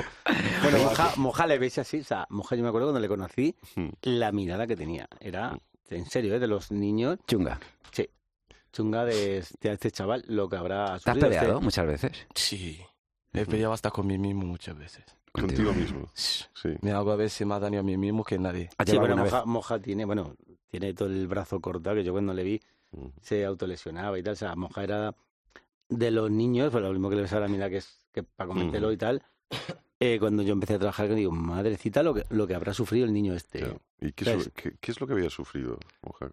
Bueno, 0.61 0.77
Moja, 0.79 1.09
Moja 1.17 1.47
le 1.47 1.57
veis 1.59 1.77
así, 1.79 1.99
o 1.99 2.03
sea, 2.03 2.25
Moja 2.29 2.55
yo 2.55 2.63
me 2.63 2.69
acuerdo 2.69 2.87
cuando 2.87 2.99
le 2.99 3.07
conocí, 3.07 3.55
Hmm. 3.75 3.89
la 4.03 4.31
mirada 4.31 4.67
que 4.67 4.75
tenía, 4.75 5.07
era, 5.19 5.57
en 5.89 6.05
serio, 6.05 6.35
¿eh? 6.35 6.39
de 6.39 6.47
los 6.47 6.71
niños, 6.71 7.17
Chunga. 7.27 7.59
sí, 7.91 8.07
chunga 8.73 9.05
de, 9.05 9.41
de 9.61 9.71
este 9.71 9.89
chaval, 9.91 10.25
lo 10.27 10.49
que 10.49 10.57
habrá 10.57 10.87
¿Te 10.87 10.91
has 10.93 11.01
sufrido. 11.03 11.27
peleado 11.29 11.51
Este- 11.53 11.63
muchas 11.63 11.87
veces? 11.87 12.11
Sí, 12.35 12.81
he 13.31 13.45
peleado 13.45 13.71
hasta 13.73 13.89
con 13.91 14.05
mí 14.07 14.17
mismo 14.17 14.45
muchas 14.45 14.77
veces. 14.77 15.05
Contigo 15.31 15.73
mismo. 15.73 16.09
Sí. 16.13 16.45
Me 16.81 16.91
hago 16.91 17.11
a 17.11 17.15
veces 17.15 17.47
más 17.47 17.59
daño 17.61 17.79
a 17.79 17.83
mí 17.83 17.95
mismo 17.97 18.23
que 18.23 18.37
nadie. 18.37 18.69
¿Has 18.77 18.85
Sí, 18.85 18.91
llevado 18.91 19.05
alguna 19.13 19.23
vez? 19.23 19.31
Moja, 19.33 19.45
Moja 19.45 19.79
tiene, 19.79 20.05
bueno, 20.05 20.35
tiene 20.69 20.93
todo 20.93 21.07
el 21.07 21.27
brazo 21.27 21.59
cortado, 21.61 21.95
que 21.95 22.03
yo 22.03 22.11
cuando 22.11 22.33
le 22.33 22.43
vi 22.43 22.61
se 23.21 23.43
autolesionaba 23.45 24.19
y 24.19 24.23
tal, 24.23 24.33
o 24.33 24.35
sea, 24.35 24.55
Moja 24.55 24.83
era, 24.83 25.15
de 25.89 26.11
los 26.11 26.29
niños, 26.29 26.71
pues 26.71 26.83
lo 26.83 26.91
mismo 26.91 27.09
que 27.09 27.15
le 27.15 27.21
ves 27.23 27.33
a 27.33 27.39
la 27.39 27.47
mira 27.47 27.69
que 27.69 27.77
es 27.77 28.05
que 28.11 28.21
para 28.23 28.47
comértelo 28.49 28.91
y 28.91 28.97
tal. 28.97 29.23
eh, 29.99 30.17
cuando 30.19 30.43
yo 30.43 30.53
empecé 30.53 30.75
a 30.75 30.79
trabajar, 30.79 31.07
que 31.07 31.15
digo, 31.15 31.31
madrecita, 31.31 32.03
lo 32.03 32.13
que, 32.13 32.25
lo 32.29 32.45
que 32.45 32.53
habrá 32.55 32.73
sufrido 32.75 33.05
el 33.05 33.13
niño 33.13 33.33
este. 33.33 33.59
Claro. 33.59 33.81
¿Y 34.01 34.11
qué, 34.11 34.25
lo- 34.35 34.43
qué- 34.53 34.75
qué 34.79 34.91
es 34.91 34.99
lo 35.01 35.07
que 35.07 35.13
había 35.13 35.29
sufrido, 35.31 35.79
Mojar? 36.03 36.31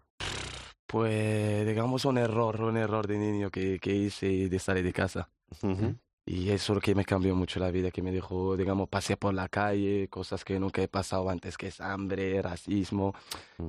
Pues, 0.91 1.65
digamos, 1.65 2.03
un 2.03 2.17
error, 2.17 2.61
un 2.61 2.75
error 2.75 3.07
de 3.07 3.17
niño 3.17 3.49
que, 3.49 3.79
que 3.79 3.95
hice 3.95 4.49
de 4.49 4.59
salir 4.59 4.83
de 4.83 4.91
casa. 4.91 5.29
Y 6.25 6.49
eso 6.49 6.73
es 6.73 6.75
lo 6.75 6.81
que 6.81 6.93
me 6.95 7.05
cambió 7.05 7.33
mucho 7.33 7.59
la 7.59 7.71
vida, 7.71 7.91
que 7.91 8.01
me 8.01 8.11
dejó, 8.11 8.57
digamos, 8.57 8.89
pasear 8.89 9.17
por 9.17 9.33
la 9.33 9.47
calle, 9.47 10.07
cosas 10.09 10.43
que 10.43 10.59
nunca 10.59 10.81
he 10.81 10.87
pasado 10.87 11.29
antes, 11.29 11.57
que 11.57 11.67
es 11.67 11.79
hambre, 11.79 12.41
racismo, 12.41 13.15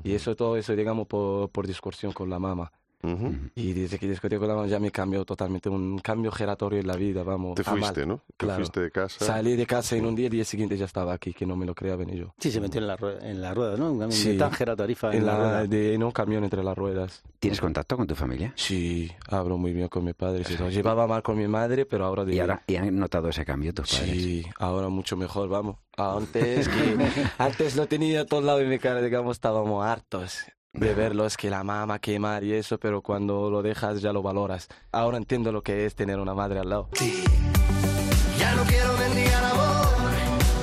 y 0.03 0.15
eso, 0.15 0.35
todo 0.37 0.57
eso, 0.57 0.75
digamos, 0.75 1.07
por, 1.07 1.49
por 1.51 1.67
discusión 1.67 2.13
con 2.13 2.29
la 2.29 2.39
mamá. 2.39 2.73
Ujú. 3.03 3.35
Y 3.57 3.73
desde 3.73 3.99
que 3.99 4.09
discutí 4.09 4.37
con 4.37 4.47
la 4.49 4.55
mamá 4.55 4.67
ya 4.69 4.79
me 4.79 4.91
cambió 4.91 5.25
totalmente, 5.25 5.69
un 5.69 5.99
cambio 5.99 6.31
giratorio 6.31 6.79
en 6.81 6.87
la 6.87 6.95
vida, 6.97 7.23
vamos. 7.23 7.55
Te 7.57 7.65
fuiste, 7.65 8.07
¿no? 8.07 8.19
Te 8.37 8.47
Claro. 8.47 8.57
fuiste 8.61 8.81
de 8.81 8.91
casa. 8.91 9.25
Salí 9.25 9.57
de 9.57 9.67
casa 9.67 9.97
en 9.97 10.07
un 10.07 10.15
día, 10.15 10.27
el 10.27 10.33
día 10.33 10.45
siguiente 10.45 10.77
ya 10.77 10.85
estaba 10.85 11.13
aquí, 11.13 11.33
que 11.35 11.45
no 11.45 11.57
me 11.57 11.67
lo 11.67 11.75
creía 11.75 11.97
ni 11.97 12.17
yo. 12.17 12.35
Sí, 12.39 12.51
se 12.53 12.61
metió 12.61 12.81
en 12.81 12.87
la 12.87 12.97
rueda, 12.97 13.29
en 13.29 13.41
la 13.43 13.55
rueda 13.55 13.77
¿no? 13.77 13.93
Un 13.93 14.13
Sí. 14.13 14.31
de 14.33 14.39
Tánger 14.39 14.71
a 14.71 14.77
Tarifa 14.77 15.11
en, 15.11 15.19
En, 15.19 15.27
la, 15.27 15.33
la, 15.33 15.39
rueda. 15.39 15.67
de, 15.67 15.95
en 15.95 16.03
un 16.05 16.11
camión 16.13 16.45
entre 16.45 16.63
las 16.63 16.77
ruedas. 16.79 17.23
¿Tienes 17.41 17.61
contacto 17.61 17.97
con 17.97 18.07
tu 18.07 18.15
familia? 18.15 18.53
Sí, 18.57 19.11
hablo 19.29 19.59
muy 19.59 19.73
bien 19.73 19.89
con 19.89 20.05
mi 20.05 20.13
padre. 20.13 20.45
sí, 20.45 20.55
no, 20.59 20.71
llevaba 20.71 21.07
mal 21.07 21.23
con 21.23 21.37
mi 21.37 21.49
madre, 21.49 21.85
pero 21.87 22.05
ahora... 22.05 22.25
De, 22.25 22.35
¿Y 22.35 22.41
ahora 22.41 22.63
y 22.67 22.77
han 22.77 22.97
notado 22.97 23.29
ese 23.29 23.45
cambio 23.45 23.75
tus 23.75 23.93
padres? 23.93 24.11
Sí, 24.23 24.47
ahora 24.59 24.89
mucho 24.89 25.17
mejor, 25.17 25.49
vamos. 25.49 25.77
Antes, 25.97 26.69
que, 26.69 26.97
antes 27.39 27.77
lo 27.77 27.87
tenía 27.87 28.23
a 28.23 28.27
todos 28.27 28.45
lados 28.45 28.61
de 28.63 28.67
mi 28.69 28.79
cara, 28.79 29.03
digamos, 29.03 29.37
estábamos 29.37 29.85
hartos 29.85 30.45
de 30.73 30.95
verlos, 30.95 31.37
que 31.37 31.51
la 31.51 31.63
mamá 31.63 31.99
quemar 31.99 32.45
y 32.45 32.55
eso, 32.55 32.79
pero 32.79 33.03
cuando 33.03 33.51
lo 33.51 33.63
dejas 33.63 34.01
ya 34.01 34.13
lo 34.13 34.23
valoras. 34.23 34.69
Ahora 34.91 35.19
entiendo 35.19 35.53
lo 35.53 35.63
que 35.63 35.85
es 35.87 35.95
tener 35.95 36.19
una 36.19 36.35
madre 36.35 36.61
al 36.61 36.71
lado. 36.71 36.89
Ya 38.39 38.55
no 38.55 38.63
quiero 38.65 38.97
mendigar 38.97 39.45
amor, 39.45 39.89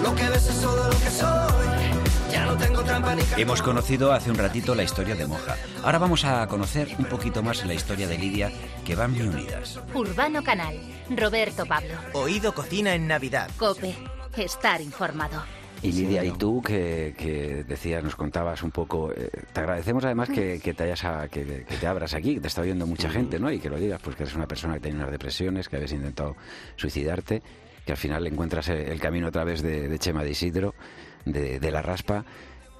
lo 0.03 0.15
que 0.15 0.29
ves 0.29 0.49
es 0.49 0.61
todo 0.61 0.83
lo 0.83 0.97
que 0.97 1.09
soy. 1.11 2.31
Ya 2.31 2.45
no 2.45 2.57
tengo 2.57 2.83
trampa 2.83 3.15
ni. 3.15 3.21
Hemos 3.37 3.61
conocido 3.61 4.11
hace 4.11 4.31
un 4.31 4.37
ratito 4.37 4.73
la 4.73 4.83
historia 4.83 5.15
de 5.15 5.27
Moja. 5.27 5.55
Ahora 5.83 5.99
vamos 5.99 6.25
a 6.25 6.47
conocer 6.47 6.95
un 6.97 7.05
poquito 7.05 7.43
más 7.43 7.63
la 7.65 7.75
historia 7.75 8.07
de 8.07 8.17
Lidia, 8.17 8.51
que 8.83 8.95
van 8.95 9.11
muy 9.11 9.27
unidas. 9.27 9.79
Urbano 9.93 10.43
Canal. 10.43 10.75
Roberto 11.15 11.65
Pablo. 11.65 11.93
Oído 12.13 12.53
Cocina 12.53 12.95
en 12.95 13.07
Navidad. 13.07 13.49
Cope. 13.57 13.95
Estar 14.37 14.79
informado. 14.81 15.43
Y 15.81 15.91
Lidia, 15.93 16.25
y 16.25 16.31
tú 16.37 16.61
que, 16.61 17.15
que 17.17 17.63
decías, 17.63 18.03
nos 18.03 18.15
contabas 18.15 18.63
un 18.63 18.71
poco, 18.71 19.11
eh, 19.13 19.29
te 19.53 19.59
agradecemos 19.61 20.03
además 20.03 20.29
que, 20.29 20.59
que 20.59 20.73
te 20.73 20.83
hayas 20.83 21.05
a- 21.05 21.29
que, 21.29 21.63
que 21.67 21.77
te 21.77 21.87
abras 21.87 22.13
aquí, 22.13 22.35
que 22.35 22.41
te 22.41 22.47
está 22.47 22.61
oyendo 22.61 22.85
mucha 22.85 23.09
gente, 23.09 23.39
¿no? 23.39 23.49
Y 23.51 23.59
que 23.59 23.69
lo 23.69 23.77
digas, 23.77 24.01
pues 24.03 24.15
que 24.17 24.23
eres 24.23 24.35
una 24.35 24.47
persona 24.47 24.73
que 24.75 24.81
tiene 24.81 24.97
unas 24.97 25.11
depresiones, 25.11 25.69
que 25.69 25.77
habías 25.77 25.93
intentado 25.93 26.35
suicidarte, 26.75 27.41
que 27.85 27.91
al 27.93 27.97
final 27.97 28.27
encuentras 28.27 28.67
el, 28.69 28.77
el 28.79 28.99
camino 28.99 29.27
a 29.27 29.31
través 29.31 29.61
de, 29.61 29.87
de 29.87 29.99
Chema 29.99 30.23
de 30.23 30.31
Isidro, 30.31 30.75
de, 31.25 31.59
de 31.59 31.71
la 31.71 31.81
raspa. 31.81 32.25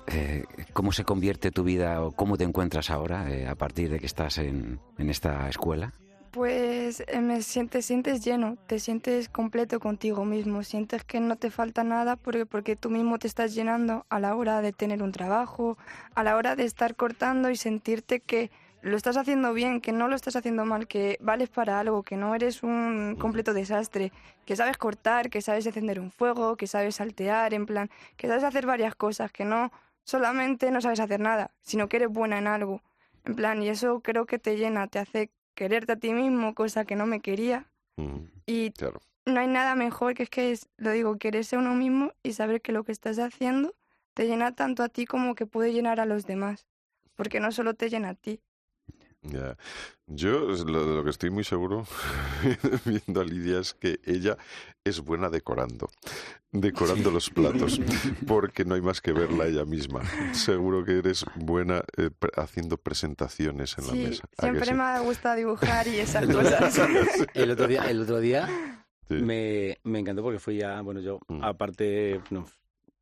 Eh, 0.07 0.43
¿Cómo 0.73 0.91
se 0.91 1.03
convierte 1.05 1.51
tu 1.51 1.63
vida 1.63 2.01
o 2.03 2.11
cómo 2.11 2.35
te 2.37 2.43
encuentras 2.43 2.89
ahora 2.89 3.31
eh, 3.31 3.47
a 3.47 3.55
partir 3.55 3.89
de 3.91 3.99
que 3.99 4.07
estás 4.07 4.39
en, 4.39 4.79
en 4.97 5.09
esta 5.09 5.47
escuela? 5.47 5.93
Pues 6.31 7.03
eh, 7.07 7.21
me 7.21 7.41
sientes, 7.41 7.71
te 7.71 7.81
sientes 7.81 8.23
lleno, 8.23 8.55
te 8.67 8.77
sientes 8.79 9.29
completo 9.29 9.79
contigo 9.79 10.25
mismo, 10.25 10.61
sientes 10.63 11.03
que 11.03 11.19
no 11.19 11.35
te 11.37 11.49
falta 11.49 11.83
nada 11.83 12.17
porque, 12.17 12.45
porque 12.45 12.75
tú 12.75 12.91
mismo 12.91 13.17
te 13.17 13.25
estás 13.27 13.55
llenando 13.55 14.05
a 14.09 14.19
la 14.19 14.35
hora 14.35 14.61
de 14.61 14.71
tener 14.71 15.01
un 15.01 15.11
trabajo, 15.11 15.77
a 16.13 16.23
la 16.23 16.35
hora 16.35 16.55
de 16.55 16.65
estar 16.65 16.95
cortando 16.95 17.49
y 17.49 17.55
sentirte 17.55 18.19
que 18.19 18.51
lo 18.81 18.95
estás 18.95 19.17
haciendo 19.17 19.53
bien, 19.53 19.81
que 19.81 19.91
no 19.91 20.07
lo 20.07 20.15
estás 20.15 20.35
haciendo 20.35 20.65
mal, 20.65 20.87
que 20.87 21.17
vales 21.19 21.49
para 21.49 21.79
algo, 21.79 22.03
que 22.03 22.15
no 22.15 22.35
eres 22.35 22.61
un 22.61 23.17
completo 23.19 23.53
desastre, 23.53 24.11
que 24.45 24.55
sabes 24.55 24.77
cortar, 24.77 25.31
que 25.31 25.41
sabes 25.41 25.65
encender 25.65 25.99
un 25.99 26.11
fuego, 26.11 26.57
que 26.57 26.67
sabes 26.67 26.97
saltear, 26.97 27.55
en 27.55 27.65
plan, 27.65 27.89
que 28.17 28.27
sabes 28.27 28.43
hacer 28.43 28.67
varias 28.67 28.93
cosas, 28.93 29.31
que 29.31 29.45
no 29.45 29.71
solamente 30.03 30.69
no 30.69 30.79
sabes 30.79 30.99
hacer 30.99 31.19
nada, 31.19 31.49
sino 31.61 31.89
que 31.89 31.97
eres 31.97 32.09
buena 32.09 32.37
en 32.37 32.47
algo. 32.47 32.81
En 33.25 33.35
plan, 33.35 33.61
y 33.63 33.69
eso 33.69 33.99
creo 34.01 34.25
que 34.25 34.39
te 34.39 34.55
llena, 34.57 34.87
te 34.87 34.99
hace 34.99 35.29
quererte 35.59 35.91
a 35.91 35.95
ti 35.97 36.13
mismo, 36.13 36.55
cosa 36.55 36.85
que 36.85 36.95
no 36.95 37.05
me 37.05 37.19
quería. 37.19 37.67
Mm, 37.97 38.27
Y 38.47 38.71
Claro. 38.71 39.01
no 39.25 39.41
hay 39.41 39.47
nada 39.47 39.75
mejor 39.75 40.13
que 40.13 40.23
es 40.23 40.29
que, 40.29 40.51
es, 40.53 40.69
lo 40.77 40.91
digo, 40.91 41.17
quererse 41.17 41.57
a 41.57 41.59
uno 41.59 41.75
mismo 41.75 42.13
y 42.23 42.31
saber 42.31 42.61
que 42.61 42.71
lo 42.71 42.85
que 42.85 42.93
estás 42.93 43.19
haciendo 43.19 43.75
te 44.13 44.25
llena 44.25 44.55
tanto 44.55 44.83
a 44.83 44.87
ti 44.87 45.05
como 45.05 45.35
que 45.35 45.45
puede 45.45 45.73
llenar 45.73 45.99
a 45.99 46.05
los 46.05 46.25
demás. 46.25 46.65
Porque 47.15 47.41
no 47.41 47.51
solo 47.51 47.73
te 47.73 47.89
llena 47.89 48.11
a 48.11 48.15
ti. 48.15 48.39
Ya. 49.21 49.57
Yo 50.07 50.51
es 50.51 50.61
lo, 50.61 50.85
de 50.87 50.95
lo 50.95 51.03
que 51.03 51.09
estoy 51.09 51.29
muy 51.29 51.43
seguro 51.43 51.85
viendo 52.85 53.19
a 53.21 53.25
Lidia 53.25 53.59
es 53.59 53.73
que 53.73 53.99
ella 54.05 54.37
es 54.85 55.01
buena 55.01 55.29
decorando, 55.29 55.89
decorando 56.51 57.11
los 57.11 57.29
platos, 57.29 57.81
porque 58.25 58.63
no 58.65 58.75
hay 58.75 58.81
más 58.81 59.01
que 59.01 59.11
verla 59.11 59.45
ella 59.47 59.65
misma. 59.65 60.01
Seguro 60.33 60.85
que 60.85 60.99
eres 60.99 61.25
buena 61.35 61.83
eh, 61.97 62.09
pre- 62.17 62.31
haciendo 62.37 62.77
presentaciones 62.77 63.77
en 63.77 63.87
la 63.87 63.93
mesa. 63.93 64.23
¿A 64.37 64.41
que 64.41 64.41
siempre 64.47 64.65
sí? 64.67 64.73
me 64.73 64.83
ha 64.83 64.99
gustado 65.01 65.35
dibujar 65.35 65.87
y 65.87 65.97
esas 65.97 66.23
El 66.23 66.29
otro 66.35 66.47
día- 66.49 66.57
cosas. 66.59 66.89
el 67.33 67.51
otro 67.51 67.67
día, 67.67 67.83
el 67.89 68.01
otro 68.01 68.19
día 68.19 68.47
Sí. 69.09 69.15
me, 69.15 69.79
me 69.83 69.99
encantó 69.99 70.21
porque 70.21 70.37
fui 70.39 70.61
a, 70.61 70.81
bueno, 70.81 70.99
yo 71.01 71.19
Mm. 71.27 71.43
aparte, 71.43 72.21
no, 72.29 72.45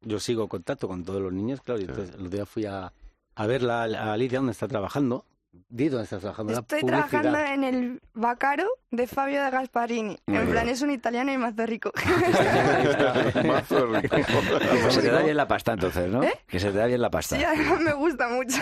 yo 0.01 0.19
sigo 0.21 0.47
contacto 0.47 0.88
con 0.88 1.03
todos 1.03 1.21
los 1.21 1.34
niños, 1.34 1.60
claro, 1.62 1.80
y 1.82 1.84
Sí. 1.84 1.89
entonces 1.91 2.15
el 2.15 2.21
otro 2.21 2.38
día 2.38 2.45
fui 2.45 2.65
a, 2.65 2.91
a 3.36 3.45
verla 3.47 3.84
a 3.84 4.15
Lidia 4.17 4.39
donde 4.39 4.53
está 4.53 4.67
trabajando. 4.67 5.25
Di 5.69 5.89
dónde 5.89 6.03
está 6.03 6.19
trabajando. 6.19 6.53
Estoy 6.53 6.81
publicidad. 6.81 7.10
trabajando 7.10 7.39
en 7.39 7.63
el 7.63 8.01
Bacaro 8.13 8.67
de 8.91 9.07
Fabio 9.07 9.43
de 9.43 9.49
Gasparini. 9.49 10.17
Muy 10.27 10.38
en 10.38 10.43
bien. 10.43 10.49
plan, 10.51 10.69
es 10.69 10.81
un 10.81 10.91
italiano 10.91 11.31
y 11.33 11.38
mazo 11.38 11.65
rico. 11.65 11.91
Mazo 13.45 13.86
rico. 13.88 14.15
Que 14.15 14.91
se 14.91 15.01
te 15.01 15.12
da 15.12 15.21
bien 15.23 15.38
la 15.38 15.47
pasta 15.47 15.73
entonces, 15.73 16.10
¿no? 16.10 16.21
Que 16.47 16.60
se 16.60 16.71
te 16.71 16.77
da 16.77 16.86
bien 16.86 17.01
la 17.01 17.10
pasta. 17.10 17.38
sí, 17.38 17.43
además 17.43 17.79
me 17.81 17.93
gusta 17.93 18.27
mucho. 18.29 18.57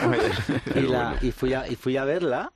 y, 0.75 0.81
la, 0.81 1.17
y, 1.21 1.31
fui 1.31 1.53
a, 1.53 1.67
y 1.67 1.75
fui 1.75 1.97
a 1.97 2.05
verla 2.05 2.53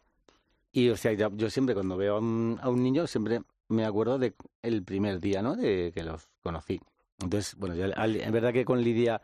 y 0.72 0.89
o 0.89 0.98
sea 0.98 1.12
yo 1.13 1.50
siempre 1.50 1.74
cuando 1.74 1.98
veo 1.98 2.15
a 2.15 2.20
un, 2.20 2.60
a 2.62 2.70
un 2.70 2.84
niño 2.84 3.08
siempre 3.08 3.42
me 3.70 3.86
acuerdo 3.86 4.20
de 4.20 4.36
el 4.62 4.84
primer 4.84 5.20
día 5.20 5.42
no 5.42 5.56
de 5.56 5.92
que 5.94 6.04
los 6.04 6.30
conocí 6.44 6.80
entonces 7.20 7.56
bueno 7.56 7.74
ya 7.76 7.86
al- 7.96 8.15
es 8.18 8.32
verdad 8.32 8.54
que 8.54 8.65
con 8.65 8.82
Lidia 8.84 9.20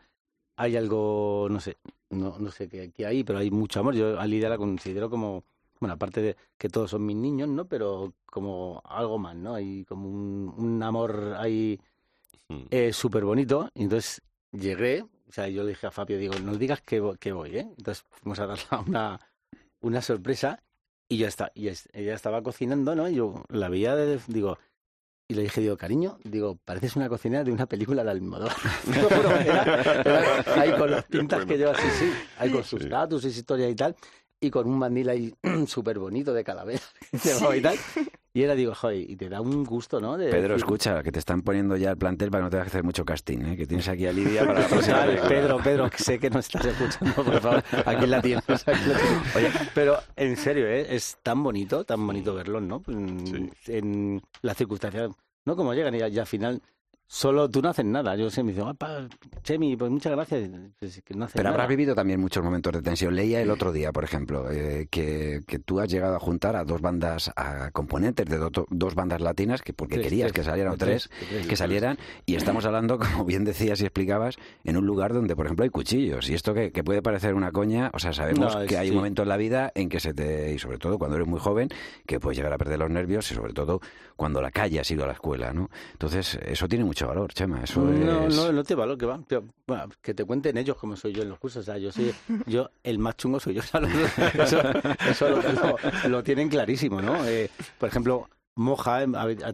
hay 0.56 0.76
algo 0.76 1.48
no 1.50 1.60
sé 1.60 1.76
no, 2.10 2.38
no 2.38 2.50
sé 2.50 2.68
qué, 2.68 2.90
qué 2.92 3.06
hay 3.06 3.24
pero 3.24 3.38
hay 3.38 3.50
mucho 3.50 3.80
amor 3.80 3.94
yo 3.94 4.18
a 4.18 4.26
Lidia 4.26 4.48
la 4.48 4.58
considero 4.58 5.10
como 5.10 5.44
bueno 5.80 5.94
aparte 5.94 6.22
de 6.22 6.36
que 6.58 6.68
todos 6.68 6.90
son 6.90 7.04
mis 7.06 7.16
niños 7.16 7.48
no 7.48 7.66
pero 7.66 8.12
como 8.26 8.80
algo 8.84 9.18
más 9.18 9.36
no 9.36 9.54
hay 9.54 9.84
como 9.84 10.08
un, 10.08 10.52
un 10.56 10.82
amor 10.82 11.34
ahí 11.38 11.78
Mm. 12.48 12.66
eh, 12.70 12.92
súper 12.92 13.24
bonito. 13.24 13.68
Y 13.74 13.82
entonces 13.82 14.22
llegué, 14.52 15.02
o 15.02 15.32
sea, 15.32 15.48
yo 15.48 15.64
le 15.64 15.70
dije 15.70 15.88
a 15.88 15.90
Fabio, 15.90 16.16
digo, 16.16 16.34
no 16.38 16.54
digas 16.54 16.80
que, 16.80 17.02
vo- 17.02 17.18
que 17.18 17.32
voy, 17.32 17.56
¿eh? 17.56 17.66
Entonces 17.76 18.04
fuimos 18.10 18.38
a 18.38 18.46
darle 18.46 18.62
una, 18.86 19.20
una 19.80 20.00
sorpresa 20.00 20.62
y 21.08 21.18
ya 21.18 21.26
está. 21.28 21.50
Y 21.56 21.68
ella 21.68 22.14
estaba 22.14 22.42
cocinando, 22.42 22.94
¿no? 22.94 23.08
Y 23.08 23.16
yo 23.16 23.42
la 23.48 23.68
veía, 23.68 23.96
de- 23.96 24.20
digo, 24.28 24.58
y 25.28 25.34
le 25.34 25.42
dije, 25.42 25.60
digo, 25.60 25.76
cariño, 25.76 26.18
digo, 26.24 26.56
pareces 26.64 26.94
una 26.94 27.08
cocinera 27.08 27.42
de 27.42 27.50
una 27.50 27.66
película 27.66 28.04
de 28.04 28.10
Almodóvar. 28.12 28.54
Ahí 30.56 30.72
con 30.72 30.90
las 30.90 31.04
pintas 31.04 31.44
que 31.44 31.56
lleva, 31.58 31.74
sí, 31.74 31.86
sí, 31.98 32.12
ahí 32.38 32.50
con 32.50 32.62
sus 32.62 32.82
Sí. 32.82 32.88
tatus 32.88 33.24
y 33.24 33.32
su 33.32 33.40
historia 33.40 33.68
y 33.68 33.74
tal. 33.74 33.96
Y 34.40 34.50
con 34.50 34.68
un 34.68 34.78
mandil 34.78 35.08
ahí 35.08 35.34
súper 35.66 35.98
bonito 35.98 36.34
de 36.34 36.44
calavera 36.44 36.80
y 37.56 37.60
tal. 37.62 37.76
Y 38.34 38.42
era, 38.42 38.54
digo, 38.54 38.74
joder, 38.74 38.98
y 39.10 39.16
te 39.16 39.30
da 39.30 39.40
un 39.40 39.64
gusto, 39.64 39.98
¿no? 39.98 40.18
De 40.18 40.26
Pedro, 40.26 40.40
decir, 40.54 40.56
escucha, 40.56 41.02
que 41.02 41.10
te 41.10 41.18
están 41.18 41.40
poniendo 41.40 41.74
ya 41.78 41.92
el 41.92 41.96
plantel 41.96 42.30
para 42.30 42.42
que 42.42 42.44
no 42.44 42.50
tengas 42.50 42.66
que 42.66 42.68
hacer 42.68 42.84
mucho 42.84 43.02
casting, 43.06 43.38
¿eh? 43.46 43.56
que 43.56 43.66
tienes 43.66 43.88
aquí 43.88 44.06
a 44.06 44.12
Lidia 44.12 44.44
para 44.46 44.60
la 44.60 44.68
próxima 44.68 44.98
Vale. 44.98 45.22
Pedro, 45.26 45.56
Pedro, 45.64 45.88
que 45.88 45.96
sé 45.98 46.18
que 46.18 46.28
no 46.28 46.40
estás 46.40 46.66
escuchando, 46.66 47.14
por 47.24 47.40
favor, 47.40 47.64
aquí 47.86 48.06
la 48.06 48.20
tienes. 48.20 48.44
aquí 48.68 48.88
la 48.88 48.98
tienes. 48.98 49.36
Oye, 49.36 49.50
pero 49.74 49.96
en 50.16 50.36
serio, 50.36 50.66
¿eh? 50.66 50.94
es 50.94 51.16
tan 51.22 51.42
bonito, 51.42 51.84
tan 51.84 52.06
bonito 52.06 52.34
verlos, 52.34 52.62
¿no? 52.62 52.82
En, 52.88 53.26
Sí. 53.26 53.72
en 53.72 54.22
las 54.42 54.54
circunstancias, 54.58 55.12
¿no? 55.46 55.56
Como 55.56 55.72
llegan 55.72 55.94
y 55.94 56.02
al 56.02 56.26
final 56.26 56.60
solo 57.06 57.48
tú 57.50 57.62
no 57.62 57.68
haces 57.68 57.84
nada. 57.84 58.16
Yo 58.16 58.28
siempre 58.30 58.54
digo, 58.54 58.72
"Ah, 58.80 59.06
Chemi, 59.42 59.76
pues 59.76 59.90
muchas 59.90 60.12
gracias. 60.12 60.50
Pues 60.78 61.02
que 61.04 61.14
no 61.14 61.26
Pero 61.32 61.44
nada. 61.44 61.54
habrás 61.54 61.68
vivido 61.68 61.94
también 61.94 62.20
muchos 62.20 62.42
momentos 62.42 62.72
de 62.72 62.82
tensión. 62.82 63.14
Leía 63.14 63.40
el 63.40 63.50
otro 63.50 63.72
día, 63.72 63.92
por 63.92 64.04
ejemplo, 64.04 64.50
eh, 64.50 64.88
que, 64.90 65.40
que 65.46 65.58
tú 65.58 65.80
has 65.80 65.88
llegado 65.88 66.16
a 66.16 66.18
juntar 66.18 66.56
a 66.56 66.64
dos 66.64 66.80
bandas, 66.80 67.30
a 67.36 67.70
componentes 67.70 68.26
de 68.26 68.38
do- 68.38 68.66
dos 68.70 68.94
bandas 68.94 69.20
latinas, 69.20 69.62
que 69.62 69.72
porque 69.72 69.94
Tres, 69.96 70.06
querías 70.08 70.32
tres, 70.32 70.44
que 70.44 70.50
salieran 70.50 70.72
o 70.72 70.76
tres, 70.76 71.08
que 71.48 71.56
salieran, 71.56 71.98
y 72.26 72.34
estamos 72.34 72.64
hablando, 72.64 72.98
como 73.22 73.24
bien 73.24 73.44
decías 73.44 73.80
y 73.80 73.84
explicabas, 73.84 74.36
en 74.64 74.76
un 74.76 74.86
lugar 74.86 75.12
donde, 75.12 75.36
por 75.36 75.46
ejemplo, 75.46 75.62
hay 75.64 75.70
cuchillos. 75.70 76.28
Y 76.28 76.34
esto 76.34 76.54
que, 76.54 76.72
que 76.72 76.82
puede 76.82 77.02
parecer 77.02 77.34
una 77.34 77.52
coña, 77.52 77.90
o 77.94 77.98
sea, 77.98 78.12
sabemos 78.12 78.54
No, 78.54 78.62
es- 78.62 78.68
que 78.68 78.78
hay 78.78 78.86
sí. 78.88 78.90
un 78.90 78.96
momento 78.96 79.22
en 79.22 79.28
la 79.28 79.36
vida 79.36 79.70
en 79.74 79.88
que 79.88 80.00
se 80.00 80.12
te, 80.12 80.52
y 80.52 80.58
sobre 80.58 80.78
todo 80.78 80.98
cuando 80.98 81.16
eres 81.16 81.28
muy 81.28 81.38
joven, 81.40 81.68
que 82.06 82.18
puedes 82.20 82.36
llegar 82.36 82.52
a 82.52 82.58
perder 82.58 82.78
los 82.80 82.90
nervios, 82.90 83.30
y 83.30 83.34
sobre 83.34 83.52
todo 83.52 83.80
cuando 84.16 84.40
la 84.40 84.50
calle 84.50 84.80
has 84.80 84.90
ido 84.90 85.04
a 85.04 85.06
la 85.06 85.12
escuela, 85.12 85.52
¿no? 85.52 85.70
Entonces, 85.92 86.38
eso 86.46 86.66
tiene 86.68 86.84
mucho 86.84 86.95
valor, 87.04 87.32
Chema. 87.34 87.62
Eso 87.62 87.80
No, 87.82 88.26
es... 88.26 88.34
no, 88.34 88.52
no 88.52 88.64
te 88.64 88.74
valoro 88.74 88.96
que 88.96 89.06
va. 89.06 89.20
Pero, 89.28 89.44
bueno, 89.66 89.88
que 90.00 90.14
te 90.14 90.24
cuenten 90.24 90.56
ellos 90.56 90.76
como 90.76 90.96
soy 90.96 91.12
yo 91.12 91.22
en 91.22 91.28
los 91.28 91.38
cursos. 91.38 91.62
O 91.62 91.64
sea, 91.64 91.78
yo 91.78 91.92
soy, 91.92 92.14
yo, 92.46 92.70
el 92.82 92.98
más 92.98 93.16
chungo 93.16 93.38
soy 93.40 93.54
yo. 93.54 93.60
O 93.60 93.64
sea, 93.64 93.80
lo- 93.80 93.88
eso 93.88 94.60
eso 95.10 95.28
lo, 95.30 95.42
lo- 95.52 96.08
lo 96.08 96.22
tienen 96.24 96.48
clarísimo, 96.48 97.02
¿no? 97.02 97.24
Eh, 97.26 97.50
por 97.78 97.88
ejemplo, 97.88 98.28
Moja 98.58 99.02
eh, 99.02 99.06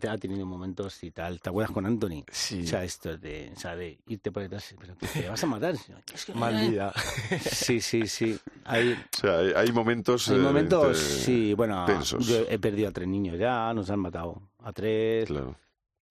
ha, 0.08 0.16
tenido 0.16 0.46
momentos 0.46 1.02
y 1.02 1.10
tal. 1.10 1.40
¿Te 1.40 1.48
acuerdas 1.50 1.72
con 1.72 1.84
Anthony? 1.86 2.22
Sí. 2.30 2.62
O 2.62 2.66
sea, 2.68 2.84
esto 2.84 3.16
de, 3.18 3.52
o 3.56 3.58
sea, 3.58 3.74
de 3.74 3.98
irte 4.06 4.30
por 4.30 4.44
detrás, 4.44 4.72
pero 4.78 4.94
te 4.94 5.28
vas 5.28 5.42
a 5.42 5.46
matar. 5.48 5.74
Es 6.14 6.24
que- 6.24 6.34
Mal 6.34 6.70
día. 6.70 6.92
Sí, 7.40 7.80
sí, 7.80 8.06
sí. 8.06 8.38
Hay, 8.64 8.92
O 8.92 8.96
sea, 9.20 9.38
hay, 9.38 9.52
hay 9.56 9.72
momentos... 9.72 10.28
hay 10.28 10.36
eh, 10.36 10.38
momentos, 10.38 10.98
sí, 10.98 11.52
bueno, 11.54 11.84
tensos. 11.84 12.24
yo 12.26 12.44
he 12.48 12.60
perdido 12.60 12.90
a 12.90 12.92
tres 12.92 13.08
niños 13.08 13.36
ya, 13.38 13.74
nos 13.74 13.90
han 13.90 13.98
matado 13.98 14.40
a 14.60 14.72
tres. 14.72 15.26
Claro. 15.26 15.56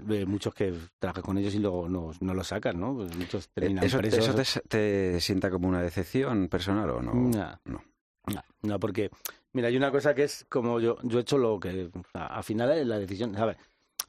De 0.02 0.26
muchos 0.26 0.54
que 0.54 0.74
trabajas 1.00 1.24
con 1.24 1.38
ellos 1.38 1.54
y 1.56 1.60
luego 1.60 1.88
no, 1.90 2.12
no 2.20 2.34
lo 2.34 2.44
sacan, 2.44 2.80
¿no? 2.80 2.96
Pues 2.96 3.16
muchos 3.16 3.50
terminan 3.50 3.84
Eh, 3.84 3.88
¿Eso, 3.88 3.98
presos. 4.00 4.40
eso 4.40 4.62
te, 4.62 5.14
te 5.14 5.22
sienta 5.22 5.50
como 5.50 5.68
una 5.68 5.82
decepción 5.82 6.48
personal 6.48 6.90
o 6.90 7.02
no? 7.02 7.14
No. 7.14 7.60
No. 7.66 7.82
No, 8.28 8.44
no, 8.62 8.80
porque, 8.80 9.10
mira, 9.54 9.68
hay 9.70 9.76
una 9.76 9.90
cosa 9.92 10.14
que 10.14 10.24
es 10.26 10.46
como 10.48 10.80
yo, 10.80 10.98
yo 11.02 11.18
he 11.18 11.22
hecho 11.24 11.40
lo 11.40 11.60
que, 11.60 11.86
o 11.94 12.04
sea, 12.12 12.28
al 12.28 12.44
final 12.44 12.72
es 12.72 12.86
la 12.86 13.00
decisión, 13.00 13.34
¿sabes? 13.34 13.58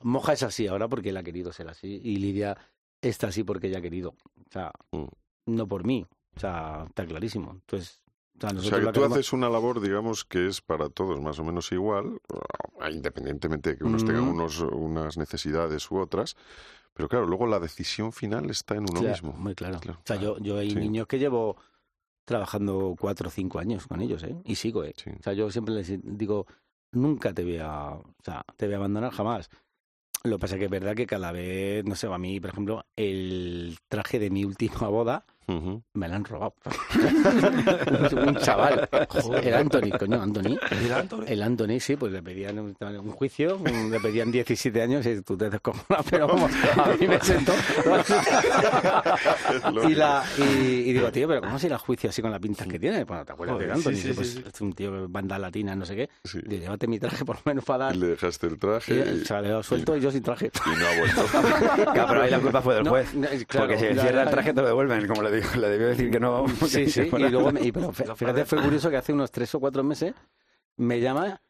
Moja 0.03 0.35
es 0.35 0.43
así 0.43 0.67
ahora 0.67 0.87
porque 0.87 1.09
él 1.09 1.17
ha 1.17 1.23
querido 1.23 1.51
ser 1.51 1.69
así 1.69 1.99
y 2.05 2.17
Lidia 2.17 2.57
está 3.01 3.29
así 3.29 3.43
porque 3.43 3.69
ella 3.69 3.79
ha 3.79 3.83
querido, 3.83 4.11
o 4.11 4.51
sea, 4.51 4.71
Mm. 4.91 5.07
no 5.47 5.67
por 5.67 5.85
mí, 5.87 6.05
o 6.37 6.41
sea, 6.41 6.85
está 6.89 7.07
clarísimo. 7.07 7.53
Entonces, 7.53 8.02
o 8.43 8.49
sea, 8.49 8.51
O 8.51 8.55
nosotros 8.55 8.81
sea, 8.83 8.93
que 8.93 8.99
tú 8.99 9.05
haces 9.05 9.33
una 9.33 9.49
labor, 9.49 9.81
digamos, 9.81 10.25
que 10.25 10.47
es 10.49 10.61
para 10.61 10.89
todos 10.89 11.21
más 11.21 11.39
o 11.39 11.45
menos 11.45 11.71
igual, 11.73 12.19
ah, 12.81 12.91
independientemente 12.91 13.71
de 13.71 13.79
que 13.79 13.85
unos 13.85 14.05
tengan 14.05 14.25
Mm. 14.25 14.31
unos, 14.31 14.61
unas 14.61 15.17
necesidades 15.17 15.89
u 15.91 15.99
otras. 15.99 16.37
Pero 16.95 17.09
claro, 17.09 17.27
luego 17.27 17.47
la 17.47 17.59
decisión 17.61 18.13
final 18.13 18.51
está 18.51 18.75
en 18.75 18.83
uno 18.83 19.01
Claro, 19.01 19.09
mismo. 19.09 19.33
Muy 19.33 19.55
claro. 19.55 19.79
Claro. 19.81 19.99
O 20.01 20.07
sea, 20.07 20.17
yo, 20.17 20.39
yo 20.39 20.59
hay 20.59 20.71
Sí. 20.71 20.77
niños 20.77 21.07
que 21.07 21.19
llevo 21.19 21.57
trabajando 22.25 22.95
cuatro 22.99 23.29
o 23.29 23.31
cinco 23.31 23.59
años 23.59 23.87
con 23.87 24.01
ellos, 24.01 24.23
¿eh? 24.25 24.37
Y 24.45 24.55
sigo, 24.57 24.85
¿eh? 24.85 24.95
Sí. 24.97 25.11
O 25.19 25.23
sea, 25.23 25.33
yo 25.33 25.51
siempre 25.51 25.75
les 25.75 25.91
digo, 26.03 26.47
nunca 26.93 27.33
te 27.33 27.43
voy 27.45 27.59
a, 27.59 27.91
o 27.95 28.05
sea, 28.25 28.45
te 28.57 28.67
voy 28.67 28.75
a 28.75 28.79
abandonar 28.79 29.13
jamás. 29.13 29.51
Lo 30.25 30.37
que 30.37 30.41
pasa 30.41 30.57
que 30.59 30.67
es 30.67 30.71
verdad 30.71 30.95
que 30.95 31.07
cada 31.07 31.33
vez, 31.33 31.85
no 31.85 31.97
sé, 31.97 32.07
a 32.07 32.19
mí, 32.19 32.39
por 32.41 32.51
ejemplo, 32.51 32.85
el 32.97 33.77
traje 33.89 34.19
de 34.21 34.31
mi 34.31 34.45
última 34.45 34.87
boda 34.89 35.25
Me 35.47 36.09
lo 36.09 36.15
han 36.15 36.25
robado. 36.25 36.55
un, 38.13 38.19
un 38.29 38.37
chaval. 38.37 38.89
El 39.43 39.55
Anthony, 39.55 39.91
coño, 39.99 40.23
Anthony. 40.23 40.57
¿El 40.71 40.93
Anthony? 40.93 41.25
El 41.27 41.43
Anthony, 41.43 41.81
sí, 41.81 41.97
pues 41.97 42.13
le 42.13 42.23
pedían 42.23 42.59
un, 42.59 42.77
un 42.81 43.11
juicio, 43.11 43.57
un- 43.59 43.91
le 43.91 44.01
pedían 44.01 44.31
17 44.33 44.81
años 44.83 45.05
y 45.07 45.21
tú 45.23 45.37
te 45.37 45.51
descojonas, 45.51 46.05
pero 46.11 46.29
como 46.29 46.47
a 46.47 46.97
mí 46.99 47.07
me 47.07 47.21
sentó. 47.21 47.53
y, 49.89 49.95
la, 49.95 50.25
y, 50.39 50.43
y 50.43 50.93
digo, 50.93 51.11
tío, 51.13 51.29
pero 51.29 51.41
¿cómo 51.41 51.59
se 51.59 51.67
irá 51.67 51.77
a 51.77 51.79
juicio 51.79 52.11
así 52.11 52.23
con 52.23 52.31
las 52.31 52.41
pintas 52.41 52.67
que 52.67 52.79
tiene? 52.79 53.05
Bueno, 53.05 53.25
¿te 53.25 53.33
acuerdas 53.33 53.55
Joder, 53.55 53.69
de 53.69 53.75
Anthony? 53.75 53.93
sí, 53.95 54.09
sí, 54.09 54.13
pues 54.15 54.31
sí, 54.33 54.45
es 54.47 54.61
un 54.61 54.73
tío 54.73 55.09
banda 55.09 55.39
latina, 55.39 55.75
no 55.75 55.85
sé 55.85 55.97
qué. 55.97 56.11
Sí. 56.25 56.41
Digo, 56.47 56.63
llévate 56.63 56.87
mi 56.87 56.99
traje 56.99 57.25
por 57.25 57.37
lo 57.37 57.43
menos 57.45 57.65
para 57.65 57.87
dar. 57.87 57.97
Y 57.97 57.99
le 57.99 58.07
dejaste 58.09 58.47
el 58.47 58.59
traje 58.59 58.95
Y 58.95 58.99
y, 58.99 59.01
el 59.01 59.25
chaval 59.25 59.65
suelto 59.65 59.97
y 59.97 60.01
yo 60.01 60.11
sin 60.11 60.23
traje. 60.23 60.51
y 60.67 60.79
no 60.79 60.87
ha 60.87 60.99
vuelto. 60.99 61.23
Claro, 61.93 62.09
pero 62.09 62.23
ahí 62.23 62.31
la 62.31 62.39
culpa 62.41 62.63
fue 62.63 62.75
del 62.77 62.89
juez. 62.89 63.15
no, 63.15 63.27
claro, 63.47 63.67
porque 63.69 63.79
si 63.79 63.95
ya, 63.95 64.03
cierra 64.03 64.23
el 64.23 64.31
traje 64.31 64.53
te 64.55 64.61
lo 64.61 64.67
devuelven, 64.69 65.07
como 65.07 65.23
le 65.23 65.31
digo, 65.37 65.49
le 65.57 65.69
debió 65.69 65.89
decir 65.89 66.11
que 66.11 66.21
no. 66.21 66.47
Sí, 66.69 66.87
sí, 66.91 67.03
y 67.13 67.29
luego, 67.29 67.53
me- 67.53 67.61
y, 67.63 67.73
pero 67.73 67.89
fí- 67.93 68.15
fíjate, 68.17 68.45
fue 68.45 68.63
curioso 68.63 68.91
que 68.91 68.97
hace 68.97 69.13
unos 69.13 69.31
tres 69.31 69.55
o 69.55 69.61
cuatro 69.61 69.83
meses 69.83 70.15
me 70.77 71.01
llama, 71.01 71.41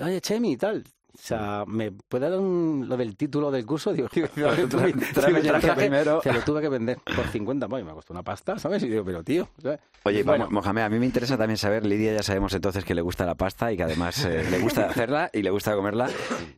oye, 0.00 0.20
Chemi 0.20 0.52
y 0.52 0.56
tal. 0.56 0.84
O 1.14 1.18
sea, 1.18 1.64
¿me 1.66 1.92
puede 1.92 2.30
dar 2.30 2.38
un- 2.40 2.86
lo 2.88 2.96
del 2.96 3.16
título 3.16 3.50
del 3.50 3.66
curso? 3.66 3.92
Digo, 3.92 4.08
digo, 4.14 4.30
traje 5.12 5.74
primero. 5.74 6.22
Se 6.22 6.32
lo 6.32 6.40
tuve 6.40 6.62
que 6.62 6.70
vender 6.70 6.98
por 7.14 7.26
50, 7.28 7.68
pues, 7.68 7.82
y 7.82 7.86
me 7.86 7.92
costó 7.92 8.14
una 8.14 8.22
pasta, 8.22 8.58
¿sabes? 8.58 8.82
Y 8.82 8.88
digo, 8.88 9.04
pero 9.04 9.22
tío, 9.22 9.46
¿sabes? 9.62 9.78
Oye, 10.04 10.22
Bueno. 10.22 10.48
Mohamed, 10.50 10.82
a 10.82 10.88
mí 10.88 10.98
me 10.98 11.04
interesa 11.06 11.36
también 11.36 11.58
saber, 11.58 11.84
Lidia, 11.84 12.14
ya 12.14 12.22
sabemos 12.22 12.54
entonces 12.54 12.84
que 12.84 12.94
le 12.94 13.02
gusta 13.02 13.26
la 13.26 13.34
pasta 13.34 13.70
y 13.70 13.76
que 13.76 13.82
además 13.82 14.24
eh, 14.24 14.42
le 14.50 14.58
gusta 14.58 14.86
hacerla 14.86 15.28
y 15.34 15.42
le 15.42 15.50
gusta 15.50 15.74
comerla. 15.76 16.08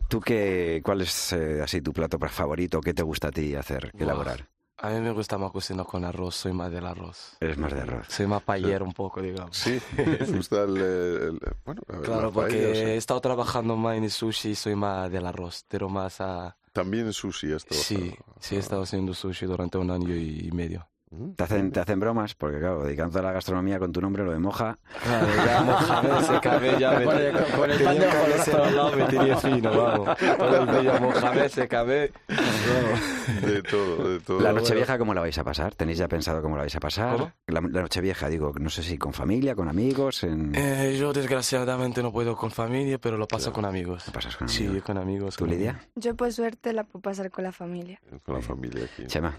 ¿Tú 0.08 0.20
qué, 0.20 0.80
cuál 0.84 1.00
es 1.00 1.32
eh, 1.32 1.60
así 1.62 1.80
tu 1.80 1.92
plato 1.92 2.16
favorito? 2.20 2.80
¿Qué 2.80 2.94
te 2.94 3.02
gusta 3.02 3.28
a 3.28 3.32
ti 3.32 3.56
hacer, 3.56 3.90
elaborar? 3.98 4.46
A 4.84 4.90
mí 4.90 5.00
me 5.00 5.12
gusta 5.12 5.38
más 5.38 5.50
cocinar 5.50 5.86
con 5.86 6.04
arroz, 6.04 6.34
soy 6.34 6.52
más 6.52 6.70
del 6.70 6.84
arroz. 6.86 7.36
Eres 7.40 7.56
más 7.56 7.72
de 7.72 7.80
arroz. 7.80 8.06
Soy 8.08 8.26
más 8.26 8.42
payero 8.42 8.84
un 8.84 8.92
poco, 8.92 9.22
digamos. 9.22 9.56
Sí, 9.56 9.80
me 9.96 10.18
gusta 10.36 10.64
el, 10.64 10.76
el- 10.76 11.40
bueno, 11.64 11.80
a 11.88 11.92
ver, 11.92 12.02
Claro, 12.02 12.26
la 12.26 12.30
porque 12.32 12.52
paella, 12.56 12.70
o 12.72 12.74
sea, 12.74 12.88
he 12.88 12.96
estado 12.96 13.20
trabajando 13.22 13.76
más 13.76 13.96
en 13.96 14.04
el 14.04 14.10
sushi 14.10 14.50
y 14.50 14.54
soy 14.54 14.74
más 14.74 15.10
del 15.10 15.26
arroz, 15.26 15.64
pero 15.68 15.88
más 15.88 16.20
a... 16.20 16.56
también 16.74 17.10
sushi 17.14 17.52
has 17.54 17.62
Sí, 17.62 17.94
trabajado. 17.96 18.34
sí 18.40 18.56
he 18.56 18.58
estado 18.58 18.82
haciendo 18.82 19.14
sushi 19.14 19.46
durante 19.46 19.78
un 19.78 19.90
año 19.90 20.14
y 20.14 20.50
medio. 20.52 20.86
¿Te 21.36 21.44
hacen, 21.44 21.72
te 21.72 21.80
hacen 21.80 22.00
bromas? 22.00 22.34
Porque 22.34 22.58
claro, 22.58 22.84
dedicando 22.84 23.18
a 23.18 23.22
la 23.22 23.32
gastronomía 23.32 23.78
con 23.78 23.92
tu 23.92 24.00
nombre, 24.00 24.24
lo 24.24 24.32
de 24.32 24.38
moja. 24.38 24.78
Claro, 25.02 25.26
ya 26.08 26.22
se 26.22 26.40
cabe, 26.40 26.76
ya 26.78 27.02
Con 27.04 27.16
el- 27.18 27.32
con 27.56 27.70
el 27.70 27.82
pan 27.82 27.98
de 27.98 28.06
al 28.06 28.76
lado, 28.76 28.96
me 28.96 29.04
tenía 29.04 29.36
fino, 29.36 29.70
vamos. 29.76 30.18
Todo 30.38 30.78
el 30.78 30.82
día 30.82 31.48
se 31.48 31.68
cabe. 31.68 32.12
De 33.42 33.62
todo, 33.62 34.08
de 34.10 34.20
todo. 34.20 34.40
La 34.40 34.52
noche 34.52 34.74
vieja, 34.74 34.98
¿cómo 34.98 35.14
la 35.14 35.20
vais 35.20 35.36
a 35.38 35.44
pasar? 35.44 35.74
¿Tenéis 35.74 35.98
ya 35.98 36.08
pensado 36.08 36.42
cómo 36.42 36.56
la 36.56 36.62
vais 36.62 36.74
a 36.76 36.80
pasar? 36.80 37.16
¿Cómo? 37.16 37.32
La, 37.46 37.60
la 37.60 37.82
noche 37.82 38.00
vieja, 38.00 38.28
digo, 38.28 38.52
no 38.58 38.70
sé 38.70 38.82
si 38.82 38.98
con 38.98 39.12
familia, 39.12 39.54
con 39.54 39.68
amigos, 39.68 40.24
en... 40.24 40.52
Eh, 40.54 40.96
yo 40.98 41.12
desgraciadamente 41.12 42.02
no 42.02 42.12
puedo 42.12 42.36
con 42.36 42.50
familia, 42.50 42.98
pero 42.98 43.16
lo 43.16 43.26
paso 43.26 43.52
con 43.52 43.64
amigos. 43.64 44.06
¿Lo 44.06 44.12
pasas 44.12 44.36
con 44.36 44.48
Sí, 44.48 44.66
amigos? 44.66 44.84
con 44.84 44.98
amigos. 44.98 45.36
¿Tú, 45.36 45.44
con 45.44 45.50
Lidia? 45.54 45.80
Yo 45.94 46.14
por 46.14 46.32
suerte 46.32 46.72
la 46.72 46.84
puedo 46.84 47.02
pasar 47.02 47.30
con 47.30 47.44
la 47.44 47.52
familia. 47.52 48.00
Con 48.24 48.34
la 48.34 48.42
familia 48.42 48.84
aquí. 48.84 49.06
Chema. 49.06 49.34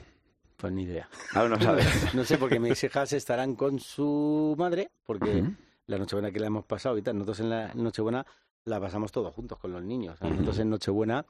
Pues 0.58 0.72
ni 0.74 0.84
idea. 0.84 1.10
Aún 1.34 1.52
no 1.52 1.60
sabes. 1.62 2.14
No 2.14 2.24
sé, 2.24 2.38
porque 2.38 2.60
mis 2.60 2.82
hijas 2.84 3.12
estarán 3.14 3.56
con 3.56 3.80
su 3.80 4.56
madre, 4.58 4.90
porque 5.06 5.42
Ujú. 5.42 5.54
la 5.88 5.98
Nochebuena 5.98 6.32
que 6.32 6.40
la 6.40 6.48
hemos 6.48 6.66
pasado 6.66 6.98
y 6.98 7.02
tal, 7.02 7.16
nosotros 7.18 7.40
en 7.42 7.50
la 7.50 7.74
Nochebuena 7.74 8.26
la 8.66 8.80
pasamos 8.80 9.12
todos 9.12 9.34
juntos 9.34 9.60
con 9.60 9.72
los 9.72 9.84
niños. 9.84 10.18
¿sabes? 10.20 10.34
Nosotros 10.34 10.60
en 10.60 10.70
Nochebuena, 10.70 11.26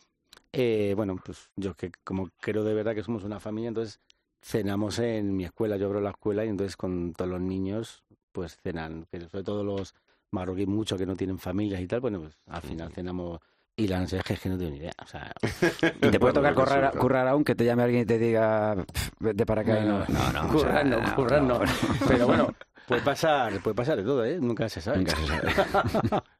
eh, 0.53 0.93
bueno, 0.95 1.19
pues 1.23 1.49
yo 1.55 1.73
que 1.73 1.91
como 2.03 2.29
creo 2.39 2.63
de 2.63 2.73
verdad 2.73 2.93
que 2.95 3.03
somos 3.03 3.23
una 3.23 3.39
familia, 3.39 3.69
entonces 3.69 3.99
cenamos 4.41 4.99
en 4.99 5.35
mi 5.35 5.43
escuela, 5.45 5.75
yo 5.75 5.87
abro 5.87 6.01
la 6.01 6.11
escuela 6.11 6.45
y 6.45 6.49
entonces 6.49 6.77
con 6.77 7.13
todos 7.13 7.29
los 7.31 7.41
niños 7.41 8.03
pues 8.31 8.57
cenan, 8.57 9.07
que 9.11 9.19
sobre 9.21 9.43
todo 9.43 9.63
los 9.63 9.95
marroquíes 10.31 10.67
muchos 10.67 10.99
que 10.99 11.05
no 11.05 11.15
tienen 11.15 11.39
familias 11.39 11.81
y 11.81 11.87
tal, 11.87 11.99
bueno, 12.01 12.19
pues 12.19 12.37
al 12.47 12.61
final 12.61 12.91
cenamos 12.93 13.39
y 13.77 13.87
la 13.87 13.99
noche 13.99 14.21
es 14.25 14.39
que 14.39 14.49
no 14.49 14.57
tengo 14.57 14.71
ni 14.71 14.77
idea, 14.77 14.93
o 15.03 15.07
sea, 15.07 15.33
¿Y 16.01 16.09
te 16.09 16.19
puede 16.19 16.33
tocar 16.33 16.53
currar, 16.55 16.97
currar 16.97 17.27
aún 17.27 17.43
que 17.43 17.55
te 17.55 17.65
llame 17.65 17.83
alguien 17.83 18.03
y 18.03 18.05
te 18.05 18.17
diga, 18.17 18.75
"Pf, 18.75 19.11
vete 19.19 19.45
para 19.45 19.61
acá? 19.61 19.79
y 19.79 19.85
No, 19.85 19.99
no, 19.99 20.05
no, 20.07 20.43
no, 20.43 20.55
o 20.55 20.59
sea, 20.59 20.81
currar 20.81 20.85
no, 20.85 21.15
currar 21.15 21.41
no. 21.41 21.59
no. 21.59 21.65
Pero 22.07 22.27
bueno, 22.27 22.53
puede 22.87 23.01
pasar, 23.01 23.61
puede 23.61 23.75
pasar 23.75 23.97
de 23.97 24.03
todo, 24.03 24.23
¿eh? 24.23 24.37
Nunca 24.39 24.69
se 24.69 24.79
sabe. 24.79 24.99
Nunca 24.99 25.15
se 25.15 25.27
sabe. 25.27 26.23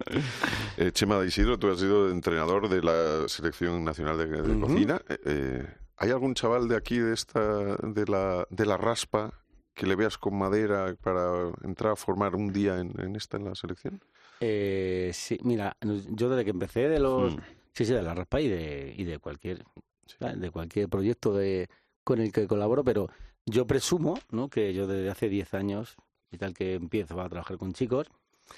Eh, 0.77 0.91
Chema 0.91 1.17
de 1.19 1.27
Isidro, 1.27 1.57
tú 1.57 1.71
has 1.71 1.79
sido 1.79 2.11
entrenador 2.11 2.67
de 2.67 2.81
la 2.81 3.27
selección 3.29 3.85
nacional 3.85 4.17
de, 4.17 4.59
cocina. 4.59 5.01
Eh, 5.07 5.17
eh, 5.25 5.67
¿Hay 5.95 6.11
algún 6.11 6.33
chaval 6.33 6.67
de 6.67 6.75
aquí, 6.75 6.99
de 6.99 7.13
esta, 7.13 7.39
de 7.39 8.05
la, 8.05 8.45
de 8.49 8.65
la 8.65 8.75
raspa, 8.75 9.31
que 9.73 9.87
le 9.87 9.95
veas 9.95 10.17
con 10.17 10.37
madera 10.37 10.93
para 11.01 11.49
entrar 11.63 11.93
a 11.93 11.95
formar 11.95 12.35
un 12.35 12.51
día 12.51 12.77
en, 12.79 12.93
en 12.99 13.15
esta, 13.15 13.37
en 13.37 13.45
la 13.45 13.55
selección? 13.55 14.01
Eh, 14.39 15.11
sí, 15.13 15.37
mira, 15.43 15.77
yo 15.81 16.29
desde 16.29 16.43
que 16.43 16.51
empecé 16.51 16.89
de 16.89 16.99
los... 16.99 17.35
Mm. 17.35 17.39
Sí, 17.73 17.85
sí, 17.85 17.93
de 17.93 18.01
la 18.03 18.13
raspa 18.15 18.39
y 18.39 18.47
de, 18.47 18.93
y 18.97 19.03
de 19.03 19.19
cualquier 19.19 19.63
de 20.37 20.49
cualquier 20.51 20.87
proyecto 20.87 21.33
de, 21.33 21.67
con 22.05 22.21
el 22.21 22.31
que 22.31 22.47
colaboro, 22.47 22.83
pero 22.85 23.09
yo 23.45 23.67
presumo 23.67 24.17
¿no? 24.31 24.49
que 24.49 24.73
yo 24.73 24.87
desde 24.87 25.09
hace 25.09 25.27
10 25.29 25.53
años 25.53 25.95
y 26.31 26.37
tal 26.37 26.53
que 26.53 26.75
empiezo 26.75 27.19
a 27.19 27.27
trabajar 27.27 27.57
con 27.57 27.73
chicos, 27.73 28.07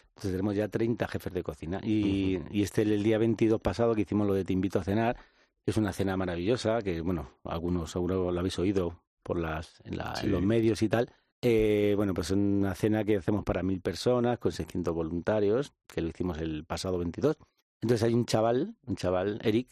entonces 0.09 0.31
tenemos 0.31 0.55
ya 0.55 0.67
30 0.67 1.07
jefes 1.07 1.33
de 1.33 1.41
cocina. 1.41 1.79
Y, 1.83 2.39
y 2.51 2.61
este 2.61 2.83
el 2.83 3.01
día 3.01 3.17
22 3.17 3.59
pasado 3.59 3.95
que 3.95 4.01
hicimos 4.01 4.27
lo 4.27 4.33
de 4.35 4.43
Te 4.43 4.53
invito 4.53 4.79
a 4.79 4.83
cenar, 4.83 5.17
es 5.65 5.77
una 5.77 5.93
cena 5.93 6.15
maravillosa, 6.15 6.81
que 6.83 7.01
bueno, 7.01 7.29
algunos 7.43 7.89
seguro 7.91 8.31
lo 8.31 8.39
habéis 8.39 8.59
oído 8.59 9.01
por 9.23 9.39
las, 9.39 9.81
en, 9.83 9.97
la- 9.97 10.13
en 10.21 10.31
los 10.31 10.41
medios 10.43 10.81
y 10.83 10.89
tal. 10.89 11.09
Eh, 11.49 11.93
bueno, 11.95 12.13
pues 12.13 12.27
es 12.27 12.35
una 12.35 12.75
cena 12.75 13.05
que 13.05 13.15
hacemos 13.15 13.45
para 13.45 13.63
mil 13.63 13.79
personas, 13.79 14.37
con 14.37 14.51
600 14.51 14.93
voluntarios, 14.93 15.71
que 15.87 16.01
lo 16.01 16.09
hicimos 16.09 16.39
el 16.39 16.65
pasado 16.65 16.97
22. 16.97 17.37
Entonces 17.79 18.03
hay 18.03 18.13
un 18.13 18.25
chaval, 18.25 18.75
un 18.85 18.97
chaval, 18.97 19.39
Eric, 19.41 19.69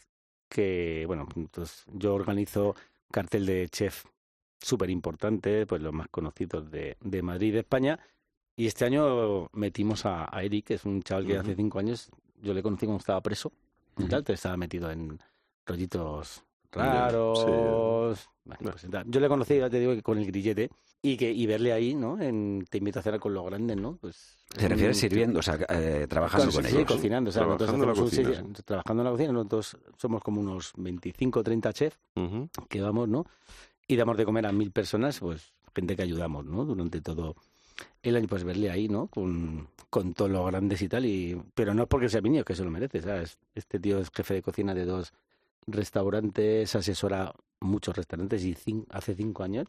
que, 0.48 1.04
bueno, 1.06 1.28
entonces 1.36 1.84
yo 1.92 2.16
organizo 2.16 2.76
cartel 3.12 3.46
de 3.46 3.68
chef 3.68 4.06
súper 4.58 4.90
importante, 4.90 5.66
pues 5.66 5.82
los 5.82 5.92
más 5.92 6.08
conocidos 6.08 6.72
de, 6.72 6.96
de 7.02 7.22
Madrid 7.22 7.50
y 7.50 7.52
de 7.52 7.60
España. 7.60 8.00
Y 8.56 8.68
este 8.68 8.86
año 8.86 9.50
metimos 9.52 10.06
a, 10.06 10.34
a 10.34 10.44
Eric, 10.44 10.68
que 10.68 10.74
es 10.76 10.86
un 10.86 11.04
chaval 11.04 11.28
que 11.28 11.38
hace 11.38 11.56
cinco 11.56 11.80
años, 11.80 12.10
yo 12.42 12.54
le 12.54 12.64
conocí 12.64 12.86
cuando 12.86 13.00
estaba 13.00 13.20
preso, 13.20 13.52
y 13.98 14.06
tal, 14.06 14.20
entonces 14.20 14.36
estaba 14.36 14.56
metido 14.56 14.90
en 14.92 15.20
rollitos 15.66 16.42
Ya, 16.74 17.10
raros. 17.10 18.30
Bueno, 18.46 18.72
pues, 18.72 18.88
yo 19.08 19.20
le 19.20 19.28
conocí, 19.28 19.58
ya 19.58 19.70
te 19.70 19.80
digo, 19.80 19.94
que 19.94 20.02
con 20.02 20.18
el 20.20 20.26
grillete, 20.26 20.70
y 21.12 21.18
que 21.18 21.32
y 21.32 21.46
verle 21.46 21.72
ahí, 21.74 21.94
¿no? 21.94 22.20
En, 22.22 22.66
te 22.70 22.78
invito 22.80 23.00
a 23.00 23.02
cenar 23.04 23.20
con 23.20 23.34
los 23.34 23.46
grandes, 23.46 23.78
¿no? 23.78 23.98
Pues 23.98 24.38
¿Te 24.56 24.68
refieres 24.68 24.98
mm, 24.98 25.00
sirviendo, 25.00 25.40
o 25.40 25.42
sea, 25.44 25.56
eh, 25.70 26.08
trabajando 26.10 26.52
con- 26.52 26.62
con 26.62 26.70
sí, 26.72 26.78
ellos? 26.78 26.88
cocinando. 26.92 27.30
O 27.30 27.34
sea, 27.34 27.44
nosotros 27.44 27.70
Trabajando 27.70 27.84
en 27.84 27.88
la 27.96 28.02
un 28.04 28.10
cocina, 28.10 28.64
trabajando 28.66 29.02
en 29.02 29.06
la 29.06 29.12
cocina, 29.12 29.32
nosotros 29.34 29.78
somos 29.98 30.24
como 30.24 30.42
unos 30.42 30.72
25 30.78 31.40
o 31.40 31.44
30 31.44 31.74
chefs 31.74 31.98
que 32.70 32.82
vamos, 32.82 33.08
¿no? 33.10 33.26
Y 33.88 33.96
damos 33.96 34.18
de 34.18 34.26
comer 34.26 34.46
a 34.48 34.52
mil 34.52 34.72
personas, 34.72 35.20
pues 35.20 35.54
gente 35.76 35.96
que 35.96 36.02
ayudamos, 36.04 36.46
¿no? 36.46 36.66
Durante 36.66 37.02
todo 37.02 37.36
el 38.02 38.16
año 38.16 38.28
pues 38.28 38.44
verle 38.44 38.72
ahí, 38.72 38.88
¿no? 38.88 39.08
Con, 39.08 39.68
con 39.90 40.14
todos 40.14 40.32
los 40.32 40.46
grandes 40.48 40.82
y 40.82 40.88
tal, 40.88 41.06
y 41.06 41.40
pero 41.54 41.74
no 41.74 41.84
es 41.84 41.88
porque 41.90 42.08
sea 42.10 42.22
mi 42.22 42.30
niño, 42.30 42.44
que 42.46 42.56
se 42.56 42.64
lo 42.64 42.72
merece, 42.72 43.02
¿sabes? 43.02 43.38
Este 43.54 43.80
tío 43.80 44.00
es 44.00 44.10
jefe 44.12 44.36
de 44.36 44.42
cocina 44.42 44.74
de 44.74 44.86
dos 44.86 45.12
restaurantes, 45.68 46.76
asesora 46.76 47.34
muchos 47.60 47.96
restaurantes 47.96 48.44
y 48.44 48.54
cin- 48.56 48.86
hace 48.90 49.16
cinco 49.16 49.44
años 49.44 49.68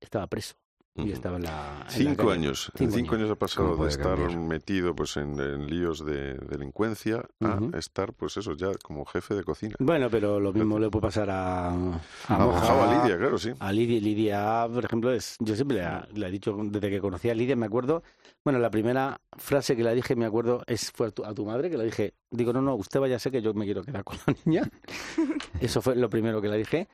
estaba 0.00 0.26
preso. 0.26 0.54
Y 0.96 1.12
estaba 1.12 1.36
en 1.36 1.44
la... 1.44 1.86
en 1.86 1.90
Cinco 1.92 2.30
años. 2.30 2.70
Cinco 2.76 2.92
Cinco, 2.96 3.14
años 3.14 3.30
ha 3.30 3.36
pasado 3.36 3.70
¿Cómo 3.70 3.84
de 3.84 3.90
estar 3.90 4.16
cambiar? 4.18 4.38
metido 4.38 4.94
pues 4.94 5.16
en, 5.16 5.38
en 5.40 5.66
líos 5.66 6.04
de 6.04 6.34
delincuencia 6.34 7.24
a 7.40 7.78
estar, 7.78 8.12
pues 8.12 8.36
eso, 8.36 8.54
ya 8.54 8.72
como 8.82 9.06
jefe 9.06 9.34
de 9.34 9.44
cocina. 9.44 9.76
Bueno, 9.78 10.10
pero 10.10 10.40
lo 10.40 10.52
mismo 10.52 10.78
le 10.78 10.90
puede 10.90 11.02
pasar 11.02 11.30
a, 11.30 11.68
a, 11.68 11.72
A 11.72 12.38
Moja, 12.38 12.44
Moja 12.60 12.74
o 12.74 12.82
a 12.82 13.02
Lidia, 13.04 13.16
claro, 13.18 13.38
sí. 13.38 13.52
A 13.60 13.72
Lidia, 13.72 14.00
Lidia, 14.00 14.68
por 14.70 14.84
ejemplo, 14.84 15.12
es, 15.12 15.36
yo 15.38 15.54
siempre 15.54 15.78
le, 15.78 15.84
ha- 15.84 16.06
le 16.12 16.26
he 16.26 16.30
dicho, 16.30 16.54
desde 16.64 16.90
que 16.90 17.00
conocí 17.00 17.30
a 17.30 17.34
Lidia, 17.34 17.56
me 17.56 17.66
acuerdo, 17.66 18.02
bueno, 18.44 18.58
la 18.58 18.70
primera 18.70 19.20
frase 19.38 19.76
que 19.76 19.84
le 19.84 19.94
dije, 19.94 20.16
me 20.16 20.26
acuerdo, 20.26 20.64
es 20.66 20.90
fue 20.90 21.06
a 21.06 21.10
tu, 21.12 21.24
a 21.24 21.32
tu 21.32 21.46
madre, 21.46 21.70
que 21.70 21.78
le 21.78 21.84
dije, 21.84 22.14
digo, 22.30 22.52
no, 22.52 22.60
no, 22.60 22.74
usted 22.74 23.00
vaya 23.00 23.16
a 23.16 23.18
ser 23.20 23.32
que 23.32 23.40
yo 23.40 23.54
me 23.54 23.64
quiero 23.64 23.82
quedar 23.84 24.04
con 24.04 24.18
la 24.26 24.34
niña. 24.44 24.68
Eso 25.60 25.80
fue 25.80 25.94
lo 25.96 26.10
primero 26.10 26.42
que 26.42 26.48
le 26.48 26.58
dije. 26.58 26.88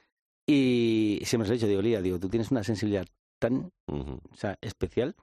Y 0.47 1.21
siempre 1.25 1.47
se 1.47 1.51
lo 1.51 1.55
he 1.55 1.57
dicho, 1.57 1.67
digo, 1.67 1.83
Lidia, 1.83 2.01
digo, 2.03 2.21
tú 2.21 2.29
tienes 2.29 2.51
una 2.53 2.63
sensibilidad 2.63 3.07
tan 3.49 3.73
Ujú. 3.87 4.21
o 4.33 4.37
sea, 4.37 4.59
especial 4.61 5.15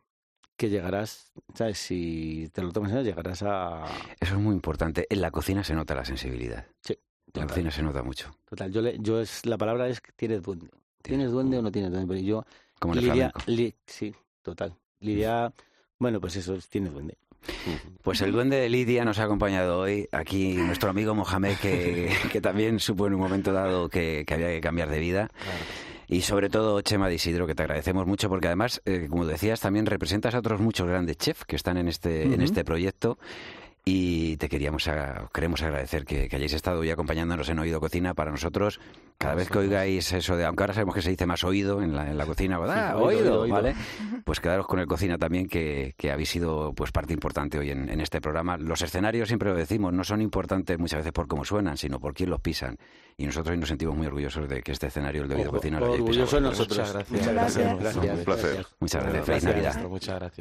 que 0.55 0.69
llegarás, 0.69 1.31
¿sabes? 1.55 1.77
Si 1.79 2.49
te 2.53 2.61
lo 2.61 2.71
tomas 2.71 2.91
en 2.91 2.97
serio, 2.97 3.11
llegarás 3.11 3.41
a... 3.43 3.85
Eso 4.19 4.35
es 4.35 4.39
muy 4.39 4.53
importante. 4.53 5.07
En 5.09 5.19
la 5.21 5.31
cocina 5.31 5.63
se 5.63 5.73
nota 5.73 5.95
la 5.95 6.05
sensibilidad. 6.05 6.65
Sí, 6.81 6.97
En 7.33 7.41
la 7.41 7.47
cocina 7.47 7.71
se 7.71 7.81
nota 7.81 8.03
mucho. 8.03 8.33
Total, 8.49 8.71
yo, 8.71 8.81
le, 8.81 8.97
yo 8.99 9.19
es, 9.19 9.45
la 9.47 9.57
palabra 9.57 9.87
es 9.87 9.99
que 9.99 10.11
tienes 10.11 10.43
duende. 10.43 10.69
¿Tienes 11.01 11.31
duende 11.31 11.57
o 11.57 11.61
no 11.61 11.71
tienes 11.71 11.91
duende? 11.91 12.07
Pero 12.13 12.25
yo 12.25 12.45
Como 12.79 12.93
Lidia. 12.95 13.33
Li- 13.47 13.73
sí, 13.87 14.13
total. 14.43 14.75
Lidia, 14.99 15.51
bueno, 15.99 16.21
pues 16.21 16.35
eso, 16.35 16.57
tiene 16.69 16.89
duende. 16.89 17.17
Pues 18.03 18.21
el 18.21 18.31
duende 18.33 18.57
de 18.57 18.69
Lidia 18.69 19.03
nos 19.05 19.17
ha 19.19 19.23
acompañado 19.23 19.79
hoy. 19.79 20.07
Aquí 20.11 20.53
nuestro 20.53 20.89
amigo 20.89 21.15
Mohamed, 21.15 21.55
que, 21.61 22.09
que 22.31 22.41
también 22.41 22.79
supo 22.79 23.07
en 23.07 23.13
un 23.15 23.19
momento 23.21 23.51
dado 23.53 23.89
que, 23.89 24.23
que 24.27 24.33
había 24.33 24.49
que 24.49 24.59
cambiar 24.61 24.89
de 24.89 24.99
vida. 24.99 25.29
Y 26.13 26.21
sobre 26.21 26.47
todo 26.47 26.79
Chema 26.81 27.09
de 27.09 27.15
Isidro, 27.15 27.47
que 27.47 27.55
te 27.55 27.63
agradecemos 27.63 28.05
mucho 28.05 28.29
porque 28.29 28.45
además, 28.45 28.83
eh, 28.85 29.07
como 29.09 29.25
decías, 29.25 29.59
también 29.59 29.87
representas 29.87 30.35
a 30.35 30.39
otros 30.39 30.61
muchos 30.61 30.87
grandes 30.87 31.17
chefs 31.17 31.43
que 31.45 31.55
están 31.55 31.75
en 31.77 31.87
este, 31.87 32.21
en 32.31 32.39
este 32.41 32.63
proyecto. 32.63 33.17
Y 33.85 34.37
te 34.37 34.47
queríamos 34.47 34.87
a- 34.87 35.29
queremos 35.33 35.61
agradecer 35.61 36.05
que, 36.05 36.29
que 36.29 36.37
hayáis 36.37 36.53
estado 36.53 36.79
hoy 36.79 36.89
acompañándonos 36.89 37.49
en 37.49 37.59
Oído 37.59 37.81
Cocina. 37.81 38.13
Para 38.13 38.31
nosotros, 38.31 38.79
cada 39.17 39.35
vez 39.35 39.49
que 39.49 39.57
oigáis 39.57 40.13
eso 40.13 40.37
de, 40.37 40.45
aunque 40.45 40.63
ahora 40.63 40.73
sabemos 40.73 40.95
que 40.95 41.01
se 41.01 41.09
dice 41.09 41.25
más 41.25 41.43
oído 41.43 41.81
en 41.81 41.93
la, 41.93 42.09
en 42.09 42.17
la 42.17 42.25
cocina, 42.25 42.57
¿verdad? 42.57 42.95
oído, 42.95 43.19
oído, 43.19 43.41
oído. 43.41 43.55
¿vale? 43.55 43.75
Pues 44.23 44.39
quedaros 44.39 44.67
con 44.67 44.79
el 44.79 44.87
cocina 44.87 45.17
también, 45.17 45.49
que, 45.49 45.95
que 45.97 46.11
habéis 46.13 46.29
sido 46.29 46.71
pues 46.73 46.93
parte 46.93 47.11
importante 47.11 47.57
hoy 47.59 47.71
en, 47.71 47.89
en 47.89 47.99
este 47.99 48.21
programa. 48.21 48.55
Los 48.55 48.81
escenarios, 48.81 49.27
siempre 49.27 49.49
lo 49.49 49.55
decimos, 49.55 49.91
no 49.91 50.05
son 50.05 50.21
importantes 50.21 50.79
muchas 50.79 50.99
veces 50.99 51.11
por 51.11 51.27
cómo 51.27 51.43
suenan, 51.43 51.75
sino 51.75 51.99
por 51.99 52.13
quién 52.13 52.29
los 52.29 52.39
pisan. 52.39 52.77
Y 53.17 53.25
nosotros 53.25 53.51
hoy 53.51 53.59
nos 53.59 53.67
sentimos 53.67 53.97
muy 53.97 54.07
orgullosos 54.07 54.47
de 54.47 54.61
que 54.63 54.71
este 54.71 54.87
escenario, 54.87 55.23
el 55.23 55.27
de 55.27 55.35
Oído 55.35 55.51
Cocina, 55.51 55.81
lo 55.81 55.87
hayáis 55.87 56.03
pisado 56.03 56.23
orgulloso 56.23 56.39
de 56.41 56.47
vosotros. 56.47 56.77
nosotros. 56.79 57.11
Muchas 57.11 57.33
gracias. 57.33 57.73
Muchas 57.73 57.75
gracias. 57.75 57.79
Gracias. 57.79 57.95
gracias, 58.05 58.17
Un 58.17 58.23
placer. 58.23 58.65
Muchas 58.79 59.03
gracias. 59.03 59.25
Feliz 59.25 59.27
Gracias. 59.27 59.43
Navidad. 59.43 59.63
Maestro, 59.73 59.89
Muchas 59.89 60.15
gracias. 60.19 60.39